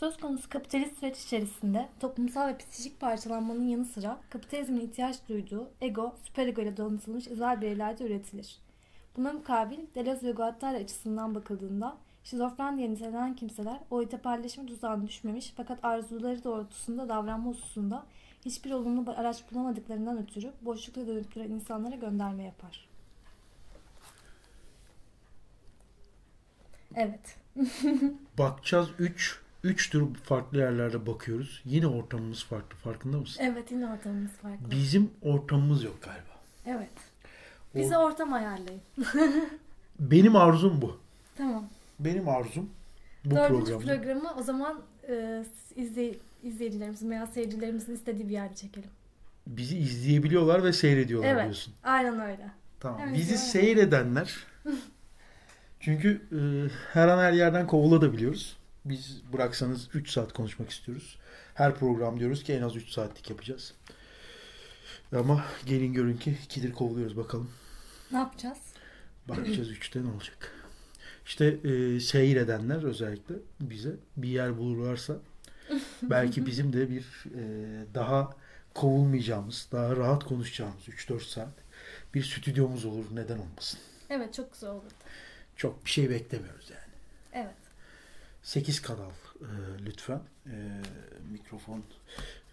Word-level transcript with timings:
Söz 0.00 0.16
konusu 0.16 0.48
kapitalist 0.48 0.98
süreç 0.98 1.24
içerisinde 1.24 1.88
toplumsal 2.00 2.48
ve 2.48 2.56
psikolojik 2.56 3.00
parçalanmanın 3.00 3.68
yanı 3.68 3.84
sıra 3.84 4.20
kapitalizmin 4.30 4.80
ihtiyaç 4.80 5.16
duyduğu 5.28 5.70
ego, 5.80 6.14
süperego 6.22 6.62
ile 6.62 6.76
donatılmış 6.76 7.28
özel 7.28 7.60
bireylerde 7.60 8.04
üretilir. 8.04 8.58
Buna 9.16 9.32
mukabil 9.32 9.78
Deleuze 9.94 10.26
ve 10.26 10.30
Guattari 10.30 10.76
açısından 10.76 11.34
bakıldığında 11.34 11.96
şizofren 12.24 12.78
diye 12.78 12.90
nitelenen 12.90 13.36
kimseler 13.36 13.80
o 13.90 14.02
iteperleşme 14.02 14.66
tuzağına 14.66 15.06
düşmemiş 15.06 15.52
fakat 15.56 15.84
arzuları 15.84 16.44
doğrultusunda 16.44 17.08
davranma 17.08 17.50
hususunda 17.50 18.06
hiçbir 18.44 18.70
olumlu 18.70 19.10
araç 19.10 19.52
bulamadıklarından 19.52 20.18
ötürü 20.22 20.52
boşlukla 20.62 21.06
dönüp 21.06 21.34
duran 21.34 21.50
insanlara 21.50 21.96
gönderme 21.96 22.44
yapar. 22.44 22.88
Evet. 26.94 27.36
Bakacağız 28.38 28.88
3 28.98 29.49
3 29.64 29.90
tür 29.90 30.14
farklı 30.14 30.58
yerlerde 30.58 31.06
bakıyoruz. 31.06 31.62
Yine 31.64 31.86
ortamımız 31.86 32.44
farklı. 32.44 32.76
Farkında 32.76 33.16
mısın? 33.18 33.42
Evet 33.44 33.70
yine 33.70 33.86
ortamımız 33.86 34.30
farklı. 34.30 34.70
Bizim 34.70 35.10
ortamımız 35.22 35.84
yok 35.84 36.02
galiba. 36.02 36.30
Evet. 36.66 36.90
Bize 37.74 37.96
O- 37.98 38.00
ortam 38.02 38.32
ayarlayın. 38.32 38.80
Benim 40.00 40.36
arzum 40.36 40.82
bu. 40.82 40.98
Tamam. 41.36 41.64
Benim 42.00 42.28
arzum 42.28 42.70
bu 43.24 43.36
Dördüncü 43.36 43.64
programda. 43.64 43.96
programı 43.96 44.34
o 44.38 44.42
zaman 44.42 44.80
e, 45.08 45.44
izley 45.76 46.18
izleyicilerimizin 46.42 47.10
veya 47.10 47.26
seyircilerimizin 47.26 47.94
istediği 47.94 48.28
bir 48.28 48.32
yerde 48.32 48.54
çekelim. 48.54 48.90
Bizi 49.46 49.78
izleyebiliyorlar 49.78 50.64
ve 50.64 50.72
seyrediyorlar 50.72 51.28
Evet. 51.30 51.42
diyorsun. 51.44 51.74
Aynen 51.84 52.20
öyle. 52.20 52.50
Tamam. 52.80 53.00
Evet, 53.04 53.16
Bizi 53.16 53.30
evet. 53.30 53.40
seyredenler 53.42 54.34
çünkü 55.80 56.22
e, 56.32 56.38
her 56.92 57.08
an 57.08 57.18
her 57.18 57.32
yerden 57.32 57.66
kovulabiliyoruz. 57.66 58.56
Biz 58.84 59.22
bıraksanız 59.32 59.88
3 59.94 60.10
saat 60.10 60.32
konuşmak 60.32 60.70
istiyoruz. 60.70 61.18
Her 61.54 61.74
program 61.74 62.20
diyoruz 62.20 62.42
ki 62.42 62.52
en 62.52 62.62
az 62.62 62.76
3 62.76 62.88
saatlik 62.88 63.30
yapacağız. 63.30 63.74
Ama 65.12 65.44
gelin 65.66 65.92
görün 65.92 66.16
ki 66.16 66.38
ikidir 66.44 66.72
kovuluyoruz 66.72 67.16
bakalım. 67.16 67.50
Ne 68.12 68.18
yapacağız? 68.18 68.58
Bakacağız 69.28 69.70
3'te 69.70 70.04
ne 70.04 70.08
olacak. 70.08 70.52
İşte 71.26 71.46
e, 71.46 72.00
seyredenler 72.00 72.82
özellikle 72.82 73.34
bize 73.60 73.96
bir 74.16 74.28
yer 74.28 74.58
bulurlarsa 74.58 75.16
belki 76.02 76.46
bizim 76.46 76.72
de 76.72 76.90
bir 76.90 77.24
e, 77.34 77.42
daha 77.94 78.30
kovulmayacağımız, 78.74 79.68
daha 79.72 79.96
rahat 79.96 80.24
konuşacağımız 80.24 80.88
3-4 80.88 81.20
saat 81.20 81.54
bir 82.14 82.22
stüdyomuz 82.22 82.84
olur. 82.84 83.04
Neden 83.12 83.38
olmasın? 83.38 83.80
Evet 84.10 84.34
çok 84.34 84.52
güzel 84.52 84.70
olurdu. 84.70 84.94
Çok 85.56 85.84
bir 85.84 85.90
şey 85.90 86.10
beklemiyoruz 86.10 86.70
yani. 86.70 86.89
Evet. 88.40 88.46
8 88.48 88.82
kanal 88.82 89.10
e, 89.40 89.46
lütfen. 89.86 90.20
E, 90.46 90.52
mikrofon 91.32 91.82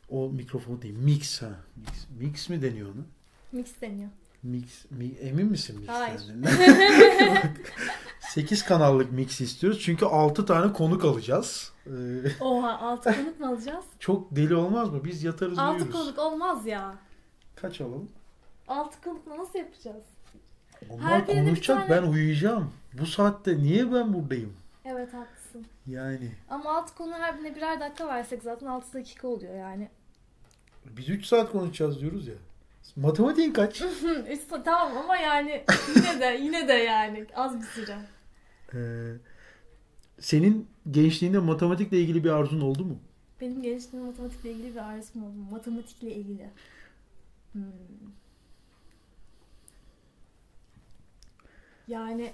o 0.10 0.30
mikrofon 0.30 0.82
değil 0.82 0.98
mix 0.98 1.42
ha. 1.42 1.50
Mix, 1.76 2.08
mix 2.20 2.50
mi 2.50 2.62
deniyor 2.62 2.90
onu? 2.96 3.04
Mix 3.52 3.82
deniyor. 3.82 4.10
Mix 4.44 4.92
mi, 4.92 5.06
emin 5.22 5.46
misin 5.52 5.80
mix 5.80 5.90
Hayır. 5.90 6.22
8 8.20 8.64
kanallık 8.66 9.12
mix 9.12 9.42
istiyoruz. 9.42 9.80
Çünkü 9.82 10.06
6 10.06 10.46
tane 10.46 10.74
konuk 10.74 11.06
alacağız. 11.06 11.72
E, 11.86 11.92
Oha 12.40 12.78
altı 12.80 13.16
konuk 13.16 13.40
mu 13.40 13.48
alacağız? 13.48 13.86
çok 14.00 14.36
deli 14.36 14.56
olmaz 14.56 14.90
mı? 14.90 15.04
Biz 15.04 15.24
yatarız 15.24 15.60
altı 15.60 15.84
uyuruz. 15.84 15.92
konuk 16.00 16.20
olmaz 16.20 16.66
ya. 16.66 16.96
Kaç 17.56 17.82
alalım? 17.82 18.10
Altı 18.68 19.02
konukla 19.02 19.38
nasıl 19.38 19.60
yapacağız? 19.60 20.04
Onlar 20.90 21.04
Her 21.12 21.26
konuşacak 21.26 21.88
tane- 21.88 21.90
ben 21.90 22.08
uyuyacağım. 22.08 22.72
Bu 22.94 23.06
saatte 23.06 23.58
niye 23.58 23.94
ben 23.94 24.14
buradayım? 24.14 24.54
Evet 24.86 25.14
haklısın. 25.58 25.72
Yani 25.88 26.32
Ama 26.50 26.78
altı 26.78 26.96
konu 26.96 27.14
her 27.14 27.38
birine 27.38 27.56
birer 27.56 27.80
dakika 27.80 28.08
versek 28.08 28.44
zaten 28.44 28.68
altı 28.68 28.94
dakika 28.94 29.28
oluyor 29.28 29.56
yani. 29.56 29.90
biz 30.86 31.10
3 31.10 31.26
saat 31.26 31.52
konuşacağız 31.52 32.00
diyoruz 32.02 32.28
ya. 32.28 32.36
Matematiğin 32.96 33.54
kaç? 33.54 33.84
Tamam 34.66 34.98
ama 34.98 35.18
yani 35.18 35.64
yine 35.96 36.20
de 36.20 36.40
yine 36.42 36.68
de 36.68 36.74
yani 36.74 37.26
az 37.36 37.60
bir 37.60 37.66
süre. 37.66 37.98
Ee, 38.74 39.14
senin 40.20 40.68
gençliğinde 40.92 41.40
matematikle 41.40 42.00
ilgili 42.00 42.24
bir 42.24 42.30
arzun 42.30 42.62
oldu 42.62 42.86
mu? 42.86 43.00
Benim 43.42 43.62
gençliğimde 43.62 44.08
matematikle 44.10 44.52
ilgili 44.52 44.72
bir 44.76 44.80
arzum 44.80 45.24
oldu. 45.24 45.52
Matematikle 45.52 46.12
ilgili. 46.12 46.50
Hmm. 47.52 47.64
Yani 51.88 52.34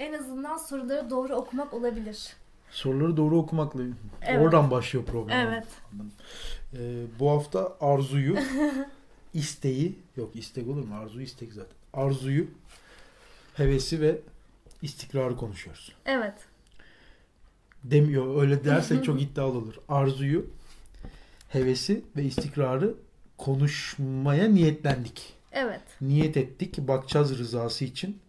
en 0.00 0.12
azından 0.12 0.56
soruları 0.56 1.10
doğru 1.10 1.34
okumak 1.34 1.74
olabilir. 1.74 2.36
Soruları 2.70 3.16
doğru 3.16 3.38
okumakla 3.38 3.82
Evet. 4.22 4.40
oradan 4.40 4.70
başlıyor 4.70 5.04
program. 5.04 5.38
Evet. 5.38 5.66
Anladım. 5.92 6.12
Ee, 6.74 7.04
bu 7.18 7.30
hafta 7.30 7.76
arzuyu, 7.80 8.36
isteği, 9.34 9.98
yok 10.16 10.36
istek 10.36 10.68
olur 10.68 10.84
mu? 10.84 10.94
Arzu 10.94 11.20
istek 11.20 11.52
zaten. 11.52 11.72
Arzuyu, 11.92 12.46
hevesi 13.54 14.00
ve 14.00 14.18
istikrarı 14.82 15.36
konuşuyoruz. 15.36 15.92
Evet. 16.06 16.34
Demiyor 17.84 18.42
öyle 18.42 18.64
dersek 18.64 19.04
çok 19.04 19.22
iddialı 19.22 19.58
olur. 19.58 19.74
Arzuyu, 19.88 20.46
hevesi 21.48 22.04
ve 22.16 22.22
istikrarı 22.22 22.94
konuşmaya 23.38 24.48
niyetlendik. 24.48 25.34
Evet. 25.52 25.82
Niyet 26.00 26.36
ettik. 26.36 26.78
Bakacağız 26.78 27.38
rızası 27.38 27.84
için. 27.84 28.20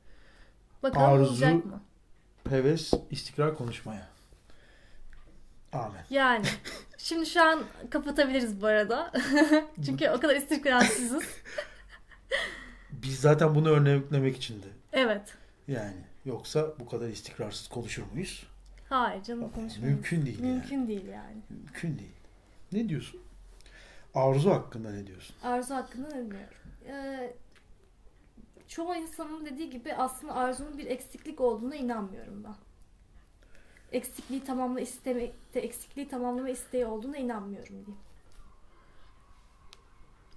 Bakalım 0.84 1.22
Arzu- 1.24 1.30
olacak 1.30 1.66
mı? 1.66 1.82
Heves, 2.50 2.94
istikrar 3.12 3.58
konuşmaya. 3.58 4.08
Amen. 5.74 6.06
Yani. 6.10 6.46
Şimdi 6.98 7.26
şu 7.26 7.44
an 7.44 7.64
kapatabiliriz 7.90 8.62
bu 8.62 8.68
arada. 8.68 9.12
Çünkü 9.86 10.10
o 10.10 10.20
kadar 10.20 10.36
istikrarsızız. 10.36 11.24
Biz 12.92 13.20
zaten 13.20 13.56
bunu 13.56 13.70
örneklemek 13.70 14.38
için 14.38 14.64
de. 14.64 14.68
Evet. 14.94 15.22
Yani 15.68 15.98
yoksa 16.26 16.74
bu 16.80 16.86
kadar 16.90 17.08
istikrarsız 17.08 17.68
konuşur 17.68 18.04
muyuz? 18.14 18.48
Hayır 18.90 19.24
canım 19.24 19.52
konuşmayalım. 19.52 19.96
Mümkün 19.96 20.26
değil 20.26 20.40
yani. 20.40 20.52
Mümkün 20.54 20.88
değil 20.88 21.06
yani. 21.06 21.42
Mümkün 21.50 22.00
değil. 22.00 22.12
Ne 22.72 22.90
diyorsun? 22.90 23.22
Arzu 24.16 24.52
hakkında 24.52 24.92
ne 24.92 25.08
diyorsun? 25.08 25.36
Arzu 25.44 25.76
hakkında 25.76 26.08
ne 26.08 26.16
bilmiyorum. 26.22 26.54
Ee, 26.88 27.34
çoğu 28.72 28.96
insanın 28.96 29.46
dediği 29.46 29.70
gibi 29.70 29.94
aslında 29.96 30.36
arzunun 30.36 30.78
bir 30.78 30.86
eksiklik 30.86 31.42
olduğuna 31.42 31.76
inanmıyorum 31.76 32.44
ben. 32.44 32.56
Eksikliği 33.92 34.44
tamamla 34.44 34.80
istemekte, 34.80 35.60
eksikliği 35.60 36.08
tamamlama 36.08 36.50
isteği 36.50 36.86
olduğuna 36.86 37.18
inanmıyorum 37.18 37.70
diyeyim. 37.70 37.96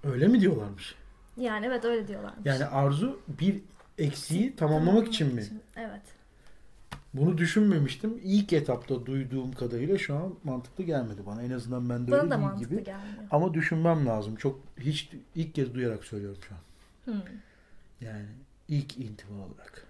Öyle 0.03 0.27
mi 0.27 0.41
diyorlarmış? 0.41 0.95
Yani 1.37 1.65
evet 1.65 1.85
öyle 1.85 2.07
diyorlarmış. 2.07 2.45
Yani 2.45 2.65
arzu 2.65 3.19
bir 3.27 3.61
eksiği 3.97 4.55
tamamlamak 4.55 5.07
için 5.07 5.35
mi? 5.35 5.43
Evet. 5.75 6.01
Bunu 7.13 7.37
düşünmemiştim. 7.37 8.19
İlk 8.23 8.53
etapta 8.53 9.05
duyduğum 9.05 9.51
kadarıyla 9.51 9.97
şu 9.97 10.15
an 10.15 10.35
mantıklı 10.43 10.83
gelmedi 10.83 11.21
bana. 11.25 11.43
En 11.43 11.51
azından 11.51 11.89
ben 11.89 12.07
de 12.07 12.11
Bana 12.11 12.21
öyle 12.21 12.31
da 12.31 12.39
değil 12.39 12.69
gibi. 12.69 12.83
gelmiyor. 12.83 13.23
Ama 13.31 13.53
düşünmem 13.53 14.05
lazım. 14.05 14.35
Çok 14.35 14.59
hiç 14.79 15.09
ilk 15.35 15.55
kez 15.55 15.73
duyarak 15.73 16.03
söylüyorum 16.03 16.39
şu 16.47 16.55
an. 16.55 16.59
Hmm. 17.13 17.21
Yani 18.01 18.25
ilk 18.67 18.97
intiba 18.97 19.33
olarak. 19.33 19.85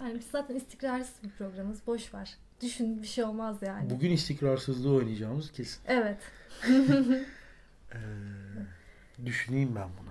Yani 0.00 0.18
biz 0.18 0.26
zaten 0.32 0.54
istikrarsız 0.54 1.22
bir 1.22 1.30
programız. 1.30 1.86
Boş 1.86 2.14
ver. 2.14 2.36
Düşün 2.62 3.02
bir 3.02 3.06
şey 3.06 3.24
olmaz 3.24 3.56
yani. 3.62 3.90
Bugün 3.90 4.10
istikrarsızlığı 4.10 4.92
oynayacağımız 4.94 5.52
kesin. 5.52 5.80
Evet. 5.86 6.18
Ee, 7.92 7.98
düşüneyim 9.26 9.74
ben 9.76 9.88
bunu. 10.00 10.10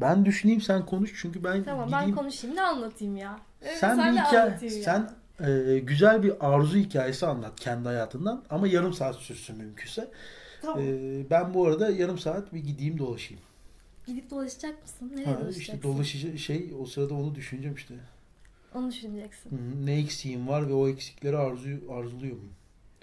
Ben 0.00 0.26
düşüneyim 0.26 0.60
sen 0.60 0.86
konuş 0.86 1.12
çünkü 1.20 1.44
ben 1.44 1.64
Tamam 1.64 1.86
gideyim. 1.86 2.06
ben 2.08 2.14
konuşayım. 2.14 2.56
Ne 2.56 2.62
anlatayım 2.62 3.16
ya? 3.16 3.40
Evet, 3.62 3.78
sen 3.78 3.98
bir 3.98 4.16
ne 4.16 4.24
hikaye, 4.24 4.70
sen 4.70 5.10
e, 5.40 5.78
güzel 5.78 6.22
bir 6.22 6.32
arzu 6.40 6.76
hikayesi 6.76 7.26
anlat 7.26 7.60
kendi 7.60 7.88
hayatından 7.88 8.44
ama 8.50 8.68
yarım 8.68 8.92
saat 8.92 9.16
sürsün 9.16 9.56
mümkünse. 9.58 10.10
Tamam. 10.62 10.80
Ee, 10.82 11.30
ben 11.30 11.54
bu 11.54 11.66
arada 11.66 11.90
yarım 11.90 12.18
saat 12.18 12.54
bir 12.54 12.60
gideyim 12.60 12.98
dolaşayım. 12.98 13.42
Gidip 14.06 14.30
dolaşacak 14.30 14.82
mısın? 14.82 15.10
Nereye 15.14 15.24
Ha, 15.24 15.30
dolaşacaksın? 15.40 15.60
işte 15.60 15.82
dolaşıcı 15.82 16.38
şey 16.38 16.74
o 16.80 16.86
sırada 16.86 17.14
onu 17.14 17.34
düşüneceğim 17.34 17.74
işte. 17.76 17.94
Onu 18.74 18.90
düşüneceksin. 18.90 19.50
Hı, 19.50 19.86
Ne 19.86 19.92
eksiğim 19.98 20.48
var 20.48 20.68
ve 20.68 20.72
o 20.74 20.88
eksikleri 20.88 21.36
arzu 21.36 21.68
arzuluyor 21.90 22.36
muyum? 22.36 22.52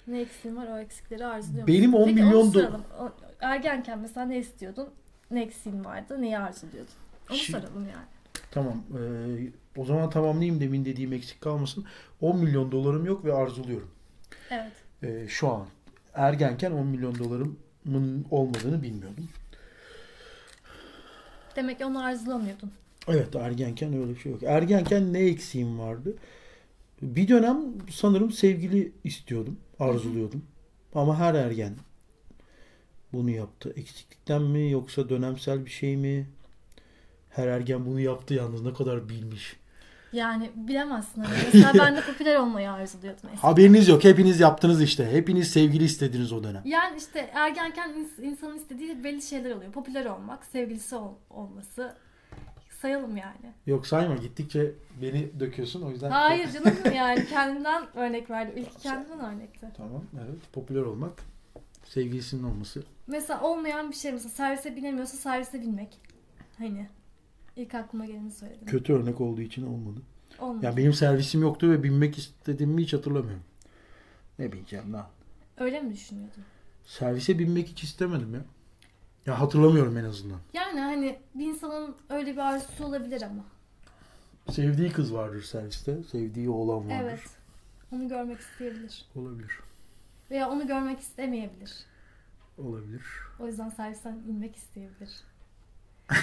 Ne 0.06 0.20
eksiğin 0.20 0.56
var 0.56 0.66
o 0.68 0.78
eksikleri 0.78 1.26
arzuluyor 1.26 1.66
Benim 1.66 1.90
musun? 1.90 2.02
10 2.02 2.06
Peki, 2.08 2.22
milyon 2.22 2.40
onu 2.40 2.48
do- 2.50 2.52
soralım. 2.52 2.82
O- 3.00 3.12
Ergenken 3.40 3.98
mesela 3.98 4.26
ne 4.26 4.38
istiyordun? 4.38 4.88
Ne 5.30 5.42
eksiğin 5.42 5.84
vardı? 5.84 6.22
Neyi 6.22 6.38
arzuluyordun? 6.38 6.92
Onu 7.30 7.36
Şi- 7.36 7.50
soralım 7.52 7.82
yani. 7.82 8.06
Tamam. 8.50 8.82
ee, 8.98 9.80
o 9.80 9.84
zaman 9.84 10.10
tamamlayayım 10.10 10.60
demin 10.60 10.84
dediğim 10.84 11.12
eksik 11.12 11.40
kalmasın. 11.40 11.84
10 12.20 12.36
milyon 12.38 12.72
dolarım 12.72 13.04
yok 13.06 13.24
ve 13.24 13.34
arzuluyorum. 13.34 13.90
Evet. 14.50 14.72
Ee, 15.02 15.28
şu 15.28 15.48
an. 15.48 15.66
Ergenken 16.14 16.70
10 16.72 16.86
milyon 16.86 17.18
dolarımın 17.18 18.26
olmadığını 18.30 18.82
bilmiyordum. 18.82 19.28
Demek 21.56 21.78
ki 21.78 21.84
onu 21.84 22.04
arzulamıyordun. 22.04 22.72
Evet 23.08 23.36
ergenken 23.36 23.92
öyle 23.92 24.10
bir 24.14 24.20
şey 24.20 24.32
yok. 24.32 24.42
Ergenken 24.42 25.12
ne 25.12 25.18
eksiğim 25.18 25.78
vardı? 25.78 26.16
Bir 27.02 27.28
dönem 27.28 27.58
sanırım 27.90 28.30
sevgili 28.32 28.92
istiyordum. 29.04 29.56
Arzuluyordum. 29.80 30.44
Ama 30.94 31.18
her 31.18 31.34
ergen 31.34 31.74
bunu 33.12 33.30
yaptı. 33.30 33.72
Eksiklikten 33.76 34.42
mi 34.42 34.70
yoksa 34.70 35.08
dönemsel 35.08 35.64
bir 35.64 35.70
şey 35.70 35.96
mi? 35.96 36.26
Her 37.30 37.46
ergen 37.46 37.86
bunu 37.86 38.00
yaptı 38.00 38.34
yalnız 38.34 38.62
ne 38.62 38.72
kadar 38.72 39.08
bilmiş. 39.08 39.56
Yani 40.14 40.50
bilemezsin. 40.54 41.20
Hani. 41.22 41.36
Mesela 41.44 41.72
ben 41.86 41.96
de 41.96 42.00
popüler 42.00 42.36
olmayı 42.36 42.70
arzuluyordum 42.72 43.20
eskiden. 43.32 43.48
Haberiniz 43.48 43.88
yok. 43.88 44.04
Hepiniz 44.04 44.40
yaptınız 44.40 44.82
işte. 44.82 45.10
Hepiniz 45.12 45.50
sevgili 45.50 45.84
istediniz 45.84 46.32
o 46.32 46.44
dönem. 46.44 46.62
Yani 46.64 46.96
işte 46.98 47.30
ergenken 47.34 47.90
ins- 47.90 48.22
insanın 48.22 48.56
istediği 48.56 49.04
belli 49.04 49.22
şeyler 49.22 49.50
oluyor. 49.56 49.72
Popüler 49.72 50.06
olmak, 50.06 50.44
sevgilisi 50.44 50.96
ol- 50.96 51.14
olması. 51.30 51.94
Sayalım 52.80 53.16
yani. 53.16 53.52
Yok 53.66 53.86
sayma 53.86 54.14
gittikçe 54.16 54.74
beni 55.02 55.40
döküyorsun 55.40 55.82
o 55.82 55.90
yüzden. 55.90 56.10
Hayır 56.10 56.48
canım 56.52 56.74
yani 56.96 57.26
kendimden 57.26 57.84
örnek 57.96 58.30
verdim. 58.30 58.54
İlk 58.56 58.80
kendimden 58.80 59.34
örnekti. 59.34 59.66
Tamam 59.76 60.04
evet 60.24 60.52
popüler 60.52 60.82
olmak 60.82 61.12
sevgilisinin 61.84 62.42
olması. 62.42 62.82
Mesela 63.06 63.40
olmayan 63.40 63.90
bir 63.90 63.96
şey 63.96 64.12
mesela 64.12 64.30
servise 64.30 64.76
binemiyorsa 64.76 65.16
servise 65.16 65.60
binmek. 65.62 65.98
Hani 66.58 66.88
ilk 67.56 67.74
aklıma 67.74 68.06
geleni 68.06 68.30
söyledim. 68.30 68.66
Kötü 68.66 68.92
örnek 68.92 69.20
olduğu 69.20 69.40
için 69.40 69.66
olmadı. 69.66 70.00
Olmadı. 70.38 70.66
Ya 70.66 70.76
benim 70.76 70.92
servisim 70.92 71.42
yoktu 71.42 71.70
ve 71.70 71.82
binmek 71.82 72.18
istediğimi 72.18 72.82
hiç 72.82 72.92
hatırlamıyorum. 72.92 73.42
Ne 74.38 74.52
bineceğim 74.52 74.92
lan? 74.92 75.06
Öyle 75.58 75.80
mi 75.80 75.92
düşünüyordun? 75.92 76.44
Servise 76.86 77.38
binmek 77.38 77.68
hiç 77.68 77.82
istemedim 77.82 78.34
ya. 78.34 78.40
Ya 79.26 79.40
hatırlamıyorum 79.40 79.96
en 79.96 80.04
azından. 80.04 80.38
Yani 80.54 80.80
hani 80.80 81.18
bir 81.34 81.46
insanın 81.46 81.94
öyle 82.08 82.32
bir 82.32 82.38
arzusu 82.38 82.84
olabilir 82.84 83.22
ama. 83.22 83.44
Sevdiği 84.50 84.92
kız 84.92 85.14
vardır 85.14 85.42
serviste. 85.42 86.02
Sevdiği 86.02 86.50
oğlan 86.50 86.90
vardır. 86.90 87.02
Evet. 87.02 87.20
Onu 87.92 88.08
görmek 88.08 88.40
isteyebilir. 88.40 89.04
Olabilir. 89.16 89.52
Veya 90.30 90.50
onu 90.50 90.66
görmek 90.66 91.00
istemeyebilir. 91.00 91.72
Olabilir. 92.58 93.02
O 93.40 93.46
yüzden 93.46 93.68
servisten 93.68 94.22
inmek 94.28 94.56
isteyebilir. 94.56 95.10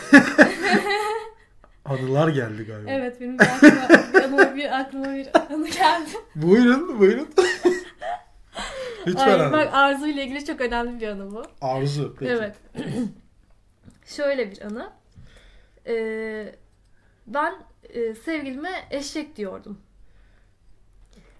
Anılar 1.85 2.27
geldi 2.27 2.65
galiba. 2.65 2.91
Evet 2.91 3.21
benim 3.21 3.39
bir 3.39 3.45
aklıma 3.45 3.89
bir, 4.15 4.23
anıma 4.23 4.55
bir, 4.55 4.79
aklıma 4.79 5.13
bir 5.15 5.27
anı 5.53 5.67
geldi. 5.67 6.09
Buyurun 6.35 6.99
buyurun. 6.99 7.27
Lütfen 9.07 9.39
Ay, 9.39 9.51
bak 9.51 9.69
Arzu 9.73 10.07
ile 10.07 10.23
ilgili 10.23 10.45
çok 10.45 10.61
önemli 10.61 11.01
bir 11.01 11.07
anı 11.07 11.31
bu. 11.31 11.43
Arzu. 11.61 12.15
Peki. 12.19 12.31
Evet. 12.31 12.55
Şöyle 14.05 14.51
bir 14.51 14.61
anı. 14.61 14.91
Ee, 15.87 16.55
ben 17.27 17.53
e, 17.89 18.15
sevgilime 18.15 18.87
eşek 18.91 19.35
diyordum. 19.35 19.81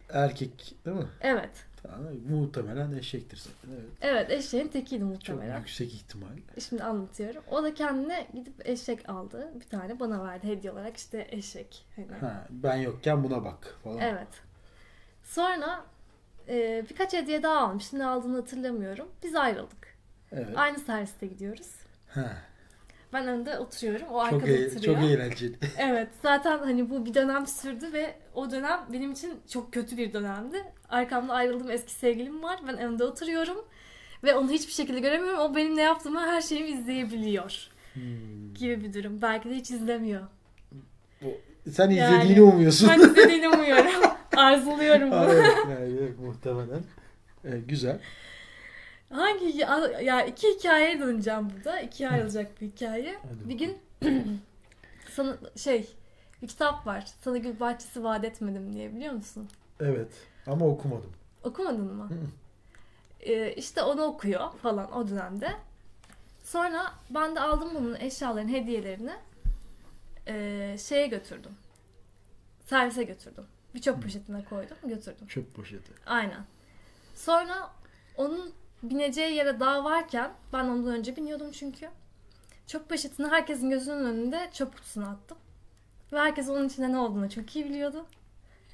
Erkek 0.09 0.75
değil 0.85 0.97
mi? 0.97 1.07
Evet. 1.21 1.65
Tamam, 1.83 2.00
muhtemelen 2.30 2.92
eşektir 2.92 3.38
zaten. 3.38 3.75
Evet. 3.75 3.89
Evet 4.01 4.31
eşeğin 4.31 4.68
tekiydi 4.68 5.01
Çok 5.01 5.10
muhtemelen. 5.10 5.60
yüksek 5.60 5.94
ihtimal. 5.94 6.28
Şimdi 6.69 6.83
anlatıyorum. 6.83 7.44
O 7.51 7.63
da 7.63 7.74
kendine 7.74 8.28
gidip 8.33 8.69
eşek 8.69 9.10
aldı. 9.10 9.51
Bir 9.56 9.66
tane 9.69 10.00
bana 10.00 10.24
verdi 10.24 10.48
hediye 10.48 10.74
olarak 10.74 10.98
işte 10.98 11.28
eşek. 11.31 11.86
Hani. 11.95 12.07
Ha, 12.19 12.48
ben 12.50 12.75
yokken 12.75 13.24
buna 13.24 13.44
bak 13.45 13.75
falan. 13.83 14.00
Evet. 14.00 14.28
Sonra 15.24 15.86
e, 16.50 16.86
birkaç 16.89 17.13
hediye 17.13 17.44
daha 17.44 17.57
almış. 17.60 17.94
Ne 17.94 18.06
aldığını 18.06 18.36
hatırlamıyorum. 18.36 19.07
Biz 19.24 19.36
ayrıldık. 19.36 19.98
Evet. 20.31 20.50
Aynı 20.56 20.80
serviste 20.80 21.28
gidiyoruz. 21.28 21.68
Ha, 22.07 22.38
Ben 23.13 23.28
önde 23.28 23.57
oturuyorum. 23.60 24.07
O 24.07 24.30
çok, 24.30 24.33
arkada 24.33 24.51
e- 24.51 24.68
oturuyor. 24.68 24.81
çok 24.95 25.04
eğlenceli. 25.04 25.57
Evet. 25.78 26.10
Zaten 26.22 26.60
hani 26.60 26.89
bu 26.89 27.06
bir 27.06 27.13
dönem 27.13 27.48
sürdü 27.48 27.94
ve 27.94 28.16
o 28.33 28.51
dönem 28.51 28.80
benim 28.94 29.12
için 29.12 29.39
çok 29.50 29.74
kötü 29.74 29.98
bir 29.98 30.13
dönemdi. 30.13 30.63
Arkamda 30.91 31.33
ayrıldığım 31.33 31.71
eski 31.71 31.91
sevgilim 31.91 32.43
var. 32.43 32.59
Ben 32.67 32.77
önde 32.77 33.03
oturuyorum. 33.03 33.65
Ve 34.23 34.35
onu 34.35 34.51
hiçbir 34.51 34.73
şekilde 34.73 34.99
göremiyorum. 34.99 35.39
O 35.39 35.55
benim 35.55 35.75
ne 35.75 35.81
yaptığımı 35.81 36.19
her 36.19 36.41
şeyimi 36.41 36.69
izleyebiliyor. 36.69 37.67
Hmm. 37.93 38.53
Gibi 38.53 38.83
bir 38.83 38.93
durum. 38.93 39.21
Belki 39.21 39.49
de 39.49 39.55
hiç 39.55 39.71
izlemiyor. 39.71 40.21
Sen 41.71 41.89
Yani- 41.89 42.15
izlediğini 42.15 42.41
umuyorsun. 42.41 42.89
Ben 42.89 42.99
izlediğini 42.99 43.49
umuyorum. 43.49 43.91
Arzuluyorum 44.38 45.11
bunu. 45.11 45.23
evet, 45.33 45.57
yani, 45.69 45.97
evet, 45.99 46.19
muhtemelen. 46.19 46.83
E, 47.45 47.59
güzel. 47.59 47.99
Hangi 49.09 49.57
ya 50.03 50.25
iki 50.25 50.47
hikayeye 50.47 50.99
döneceğim 50.99 51.47
burada. 51.55 51.79
İkiye 51.79 52.09
ayrılacak 52.09 52.61
bir 52.61 52.67
hikaye. 52.67 53.15
Hadi 53.29 53.49
Bir 53.49 53.55
gün 53.55 53.77
sana 55.11 55.37
şey 55.55 55.87
bir 56.41 56.47
kitap 56.47 56.87
var. 56.87 57.05
Sana 57.21 57.37
gül 57.37 57.59
bahçesi 57.59 58.03
vaat 58.03 58.23
etmedim 58.25 58.73
diye 58.73 58.95
biliyor 58.95 59.13
musun? 59.13 59.49
Evet. 59.79 60.11
Ama 60.47 60.65
okumadım. 60.65 61.11
Okumadın 61.43 61.93
mı? 61.95 62.09
Ee, 63.19 63.53
işte 63.53 63.81
onu 63.83 64.03
okuyor 64.03 64.51
falan 64.51 64.91
o 64.93 65.07
dönemde. 65.07 65.51
Sonra 66.43 66.93
ben 67.09 67.35
de 67.35 67.39
aldım 67.39 67.69
bunun 67.75 67.95
eşyalarını, 67.95 68.51
hediyelerini 68.51 69.13
ee, 70.27 70.75
şeye 70.79 71.07
götürdüm. 71.07 71.51
Servise 72.65 73.03
götürdüm. 73.03 73.45
Bir 73.75 73.81
çöp 73.81 74.03
poşetine 74.03 74.45
koydum, 74.45 74.77
götürdüm. 74.83 75.27
Çöp 75.27 75.55
poşeti. 75.55 75.91
Aynen. 76.05 76.45
Sonra 77.15 77.71
onun 78.17 78.53
bineceği 78.83 79.35
yere 79.35 79.59
daha 79.59 79.83
varken 79.83 80.31
ben 80.53 80.65
ondan 80.65 80.95
önce 80.95 81.15
biniyordum 81.15 81.51
çünkü. 81.51 81.89
Çöp 82.67 82.89
poşetini 82.89 83.27
herkesin 83.27 83.69
gözünün 83.69 84.05
önünde 84.05 84.49
çöp 84.53 84.75
kutusuna 84.75 85.09
attım. 85.09 85.37
Ve 86.13 86.19
herkes 86.19 86.49
onun 86.49 86.67
içinde 86.67 86.91
ne 86.91 86.97
olduğunu 86.97 87.29
çok 87.29 87.55
iyi 87.55 87.65
biliyordu. 87.65 88.05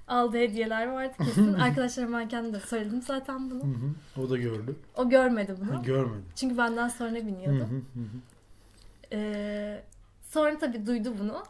Aldığı 0.08 0.38
hediyeler 0.38 0.88
vardı 0.88 1.14
kesin. 1.26 1.54
Arkadaşlarıma 1.54 2.20
ben 2.20 2.28
kendim 2.28 2.54
de 2.54 2.60
söyledim 2.60 3.02
zaten 3.02 3.52
bunu. 3.52 3.64
Hı 3.64 3.68
hı. 3.68 4.22
O 4.26 4.30
da 4.30 4.38
gördü. 4.38 4.76
O 4.96 5.10
görmedi 5.10 5.56
bunu. 5.60 5.84
Görmedi. 5.84 6.24
Çünkü 6.36 6.58
benden 6.58 6.88
sonra 6.88 7.16
biniyordu. 7.16 7.60
hı 7.60 7.64
hı 7.64 8.00
hı. 8.00 8.08
Ee, 9.12 9.84
sonra 10.30 10.58
tabii 10.60 10.86
duydu 10.86 11.14
bunu. 11.20 11.44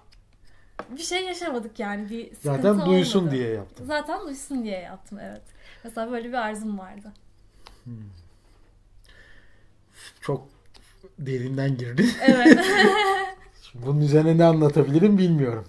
Bir 0.90 1.02
şey 1.04 1.26
yaşamadık 1.26 1.80
yani. 1.80 2.10
Bir 2.10 2.36
sıkıntı 2.36 2.62
Zaten 2.62 2.86
duysun 2.86 3.20
olmadı. 3.20 3.36
diye 3.36 3.50
yaptım. 3.50 3.86
Zaten 3.88 4.22
duysun 4.28 4.64
diye 4.64 4.80
yaptım 4.80 5.20
evet. 5.22 5.42
Mesela 5.84 6.12
böyle 6.12 6.28
bir 6.28 6.34
arzum 6.34 6.80
vardı. 6.80 7.14
Çok 10.22 10.48
derinden 11.20 11.78
girdi. 11.78 12.06
Evet. 12.22 12.66
Bunun 13.74 14.02
üzerine 14.02 14.38
ne 14.38 14.46
anlatabilirim 14.46 15.18
bilmiyorum. 15.18 15.66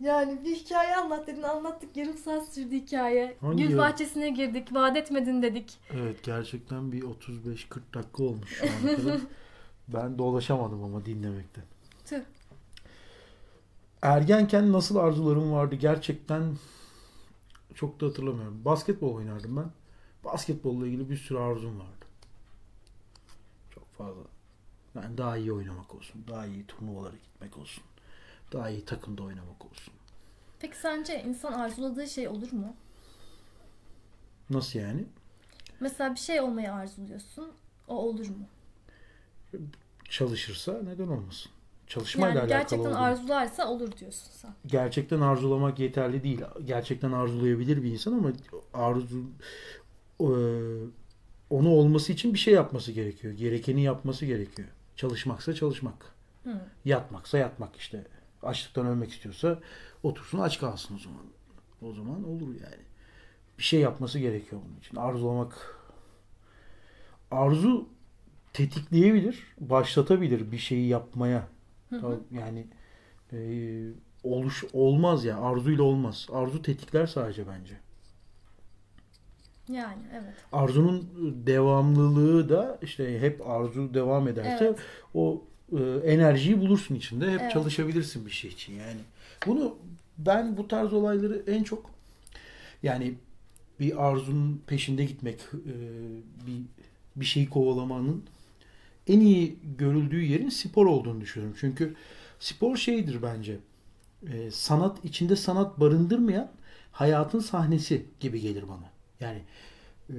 Yani 0.00 0.44
bir 0.44 0.56
hikaye 0.56 0.96
anlat 0.96 1.26
dedin 1.26 1.42
anlattık. 1.42 1.96
Yarım 1.96 2.16
saat 2.18 2.54
sürdü 2.54 2.76
hikaye. 2.76 3.36
Hangi 3.40 3.62
Gül 3.62 3.70
ya? 3.70 3.78
bahçesine 3.78 4.30
girdik. 4.30 4.74
Vaat 4.74 4.96
etmedin 4.96 5.42
dedik. 5.42 5.78
Evet 5.90 6.22
gerçekten 6.22 6.92
bir 6.92 7.02
35-40 7.02 7.94
dakika 7.94 8.22
olmuş 8.22 8.50
şu 8.50 8.66
ana 8.66 8.96
kadar. 8.96 9.20
ben 9.88 10.18
dolaşamadım 10.18 10.84
ama 10.84 11.06
dinlemekten. 11.06 11.64
Tüh. 12.04 12.20
Ergenken 14.02 14.72
nasıl 14.72 14.96
arzularım 14.96 15.52
vardı 15.52 15.74
gerçekten 15.74 16.56
çok 17.74 18.00
da 18.00 18.06
hatırlamıyorum. 18.06 18.64
Basketbol 18.64 19.14
oynardım 19.14 19.56
ben. 19.56 19.70
Basketbolla 20.24 20.86
ilgili 20.86 21.10
bir 21.10 21.16
sürü 21.16 21.38
arzum 21.38 21.78
vardı. 21.80 22.06
Çok 23.74 23.92
fazla. 23.92 24.22
Yani 24.94 25.18
daha 25.18 25.36
iyi 25.36 25.52
oynamak 25.52 25.94
olsun. 25.94 26.24
Daha 26.28 26.46
iyi 26.46 26.66
turnuvalara 26.66 27.16
gitmek 27.16 27.58
olsun. 27.58 27.84
Daha 28.52 28.70
iyi 28.70 28.84
takımda 28.84 29.22
oynamak 29.22 29.64
olsun. 29.66 29.94
Peki 30.60 30.76
sence 30.76 31.22
insan 31.22 31.52
arzuladığı 31.52 32.06
şey 32.08 32.28
olur 32.28 32.52
mu? 32.52 32.74
Nasıl 34.50 34.78
yani? 34.78 35.04
Mesela 35.80 36.14
bir 36.14 36.20
şey 36.20 36.40
olmayı 36.40 36.72
arzuluyorsun. 36.72 37.50
O 37.88 37.94
olur 37.96 38.26
mu? 38.28 38.46
Çalışırsa 40.08 40.80
neden 40.84 41.08
olmasın? 41.08 41.52
Çalışmayla 41.86 42.28
Yani 42.28 42.38
alakalı 42.40 42.58
gerçekten 42.60 42.78
olduğunu- 42.90 42.98
arzularsa 43.04 43.68
olur 43.68 43.96
diyorsun 43.96 44.30
sen. 44.32 44.50
gerçekten 44.66 45.20
arzulamak 45.20 45.78
yeterli 45.78 46.22
değil. 46.24 46.40
Gerçekten 46.64 47.12
arzulayabilir 47.12 47.82
bir 47.82 47.90
insan 47.92 48.12
ama 48.12 48.32
arzu 48.74 49.18
e, 50.20 50.28
onu 51.50 51.68
olması 51.70 52.12
için 52.12 52.34
bir 52.34 52.38
şey 52.38 52.54
yapması 52.54 52.92
gerekiyor. 52.92 53.32
Gerekeni 53.34 53.82
yapması 53.82 54.26
gerekiyor. 54.26 54.68
Çalışmaksa 54.96 55.54
çalışmak. 55.54 56.14
Hı. 56.44 56.60
Yatmaksa 56.84 57.38
yatmak 57.38 57.76
işte. 57.76 58.06
Açlıktan 58.42 58.86
ölmek 58.86 59.12
istiyorsa 59.12 59.58
otursun 60.02 60.38
aç 60.38 60.60
kalsın 60.60 60.94
o 60.96 60.98
zaman. 60.98 61.22
O 61.82 61.92
zaman 61.92 62.24
olur 62.24 62.48
yani. 62.48 62.82
Bir 63.58 63.62
şey 63.62 63.80
yapması 63.80 64.18
gerekiyor 64.18 64.62
bunun 64.68 64.78
için. 64.78 64.96
Arzulamak 64.96 65.80
arzu 67.30 67.88
tetikleyebilir, 68.52 69.46
başlatabilir 69.60 70.52
bir 70.52 70.58
şeyi 70.58 70.88
yapmaya. 70.88 71.48
Hı 71.90 72.20
Yani 72.30 72.66
e, 73.32 73.38
oluş 74.24 74.64
olmaz 74.72 75.24
ya. 75.24 75.40
Arzuyla 75.40 75.84
olmaz. 75.84 76.26
Arzu 76.32 76.62
tetikler 76.62 77.06
sadece 77.06 77.44
bence. 77.48 77.74
Yani 79.68 80.02
evet. 80.12 80.34
Arzunun 80.52 81.08
devamlılığı 81.46 82.48
da 82.48 82.78
işte 82.82 83.20
hep 83.20 83.48
arzu 83.48 83.94
devam 83.94 84.28
ederse 84.28 84.64
Evet. 84.64 84.78
o 85.14 85.44
e, 85.72 86.12
enerjiyi 86.12 86.60
bulursun 86.60 86.94
içinde. 86.94 87.32
Hep 87.32 87.40
Evet. 87.40 87.52
çalışabilirsin 87.52 88.26
bir 88.26 88.30
şey 88.30 88.50
için 88.50 88.72
yani. 88.74 89.00
Bunu 89.46 89.76
ben 90.18 90.56
bu 90.56 90.68
tarz 90.68 90.92
olayları 90.92 91.42
en 91.46 91.62
çok 91.62 91.90
yani 92.82 93.14
bir 93.80 94.06
arzunun 94.06 94.62
peşinde 94.66 95.04
gitmek, 95.04 95.40
e, 95.40 95.74
bir 96.46 96.62
bir 97.16 97.24
şeyi 97.24 97.48
kovalamanın 97.48 98.24
en 99.06 99.20
iyi 99.20 99.56
görüldüğü 99.78 100.22
yerin 100.22 100.48
spor 100.48 100.86
olduğunu 100.86 101.20
düşünüyorum. 101.20 101.56
Çünkü 101.60 101.94
spor 102.40 102.76
şeydir 102.76 103.22
bence. 103.22 103.58
E, 104.32 104.50
sanat 104.50 105.04
içinde 105.04 105.36
sanat 105.36 105.80
barındırmayan 105.80 106.50
hayatın 106.92 107.40
sahnesi 107.40 108.06
gibi 108.20 108.40
gelir 108.40 108.64
bana. 108.68 108.90
Yani 109.20 109.42
e, 110.10 110.16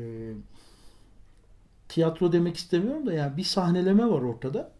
tiyatro 1.90 2.32
demek 2.32 2.58
istemiyorum 2.58 3.06
da 3.06 3.14
yani 3.14 3.38
bir 3.38 3.44
sahneleme 3.44 4.06
var 4.06 4.22
ortada. 4.22 4.72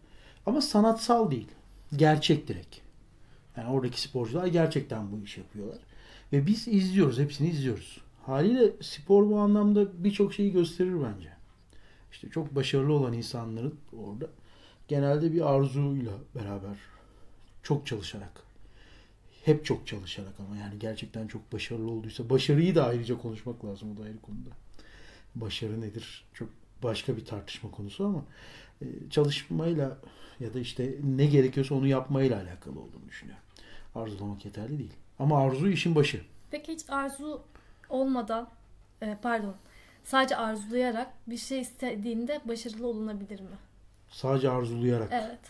Ama 0.46 0.60
sanatsal 0.60 1.30
değil. 1.30 1.48
Gerçek 1.96 2.48
direkt. 2.48 2.76
Yani 3.56 3.68
oradaki 3.68 4.00
sporcular 4.00 4.46
gerçekten 4.46 5.12
bu 5.12 5.24
iş 5.24 5.38
yapıyorlar. 5.38 5.78
Ve 6.32 6.46
biz 6.46 6.68
izliyoruz. 6.68 7.18
Hepsini 7.18 7.48
izliyoruz. 7.48 8.00
Haliyle 8.26 8.72
spor 8.80 9.30
bu 9.30 9.38
anlamda 9.38 10.04
birçok 10.04 10.34
şeyi 10.34 10.52
gösterir 10.52 10.94
bence. 10.94 11.32
İşte 12.12 12.28
çok 12.28 12.54
başarılı 12.54 12.92
olan 12.92 13.12
insanların 13.12 13.74
orada 13.98 14.26
genelde 14.88 15.32
bir 15.32 15.54
arzuyla 15.54 16.12
beraber 16.34 16.76
çok 17.62 17.86
çalışarak 17.86 18.52
hep 19.44 19.64
çok 19.64 19.86
çalışarak 19.86 20.32
ama 20.38 20.56
yani 20.56 20.78
gerçekten 20.78 21.26
çok 21.26 21.52
başarılı 21.52 21.90
olduysa 21.90 22.30
başarıyı 22.30 22.74
da 22.74 22.86
ayrıca 22.86 23.18
konuşmak 23.18 23.64
lazım 23.64 23.92
o 23.92 23.96
da 23.96 24.02
ayrı 24.02 24.20
konuda. 24.20 24.50
Başarı 25.34 25.80
nedir? 25.80 26.24
Çok 26.34 26.48
başka 26.82 27.16
bir 27.16 27.24
tartışma 27.24 27.70
konusu 27.70 28.06
ama 28.06 28.24
çalışmayla 29.10 29.98
ya 30.40 30.54
da 30.54 30.60
işte 30.60 30.94
ne 31.02 31.26
gerekiyorsa 31.26 31.74
onu 31.74 31.86
yapmayla 31.86 32.42
alakalı 32.42 32.80
olduğunu 32.80 33.08
düşünüyorum. 33.08 33.44
Arzulamak 33.94 34.44
yeterli 34.44 34.78
değil. 34.78 34.92
Ama 35.18 35.38
arzu 35.38 35.68
işin 35.68 35.94
başı. 35.94 36.20
Peki 36.50 36.72
hiç 36.72 36.82
arzu 36.88 37.42
olmadan 37.88 38.48
e, 39.02 39.16
pardon 39.22 39.54
sadece 40.04 40.36
arzulayarak 40.36 41.08
bir 41.26 41.36
şey 41.36 41.60
istediğinde 41.60 42.40
başarılı 42.44 42.86
olunabilir 42.86 43.40
mi? 43.40 43.56
Sadece 44.10 44.50
arzulayarak. 44.50 45.08
Evet. 45.12 45.40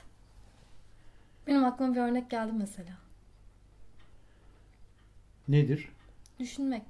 Benim 1.46 1.64
aklıma 1.64 1.94
bir 1.94 2.00
örnek 2.00 2.30
geldi 2.30 2.52
mesela. 2.58 2.92
Nedir? 5.48 5.88
Düşünmek. 6.40 6.82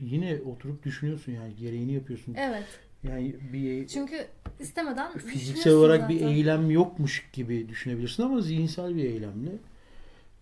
Yine 0.00 0.40
oturup 0.46 0.84
düşünüyorsun 0.84 1.32
yani 1.32 1.56
gereğini 1.56 1.92
yapıyorsun. 1.92 2.34
Evet. 2.34 2.80
Yani 3.04 3.36
bir 3.52 3.86
Çünkü 3.86 4.26
istemeden 4.60 5.18
fiziksel 5.18 5.72
olarak 5.72 6.00
zaten. 6.00 6.16
bir 6.16 6.26
eylem 6.26 6.70
yokmuş 6.70 7.30
gibi 7.32 7.68
düşünebilirsin 7.68 8.22
ama 8.22 8.40
zihinsel 8.40 8.96
bir 8.96 9.04
eylemle 9.04 9.52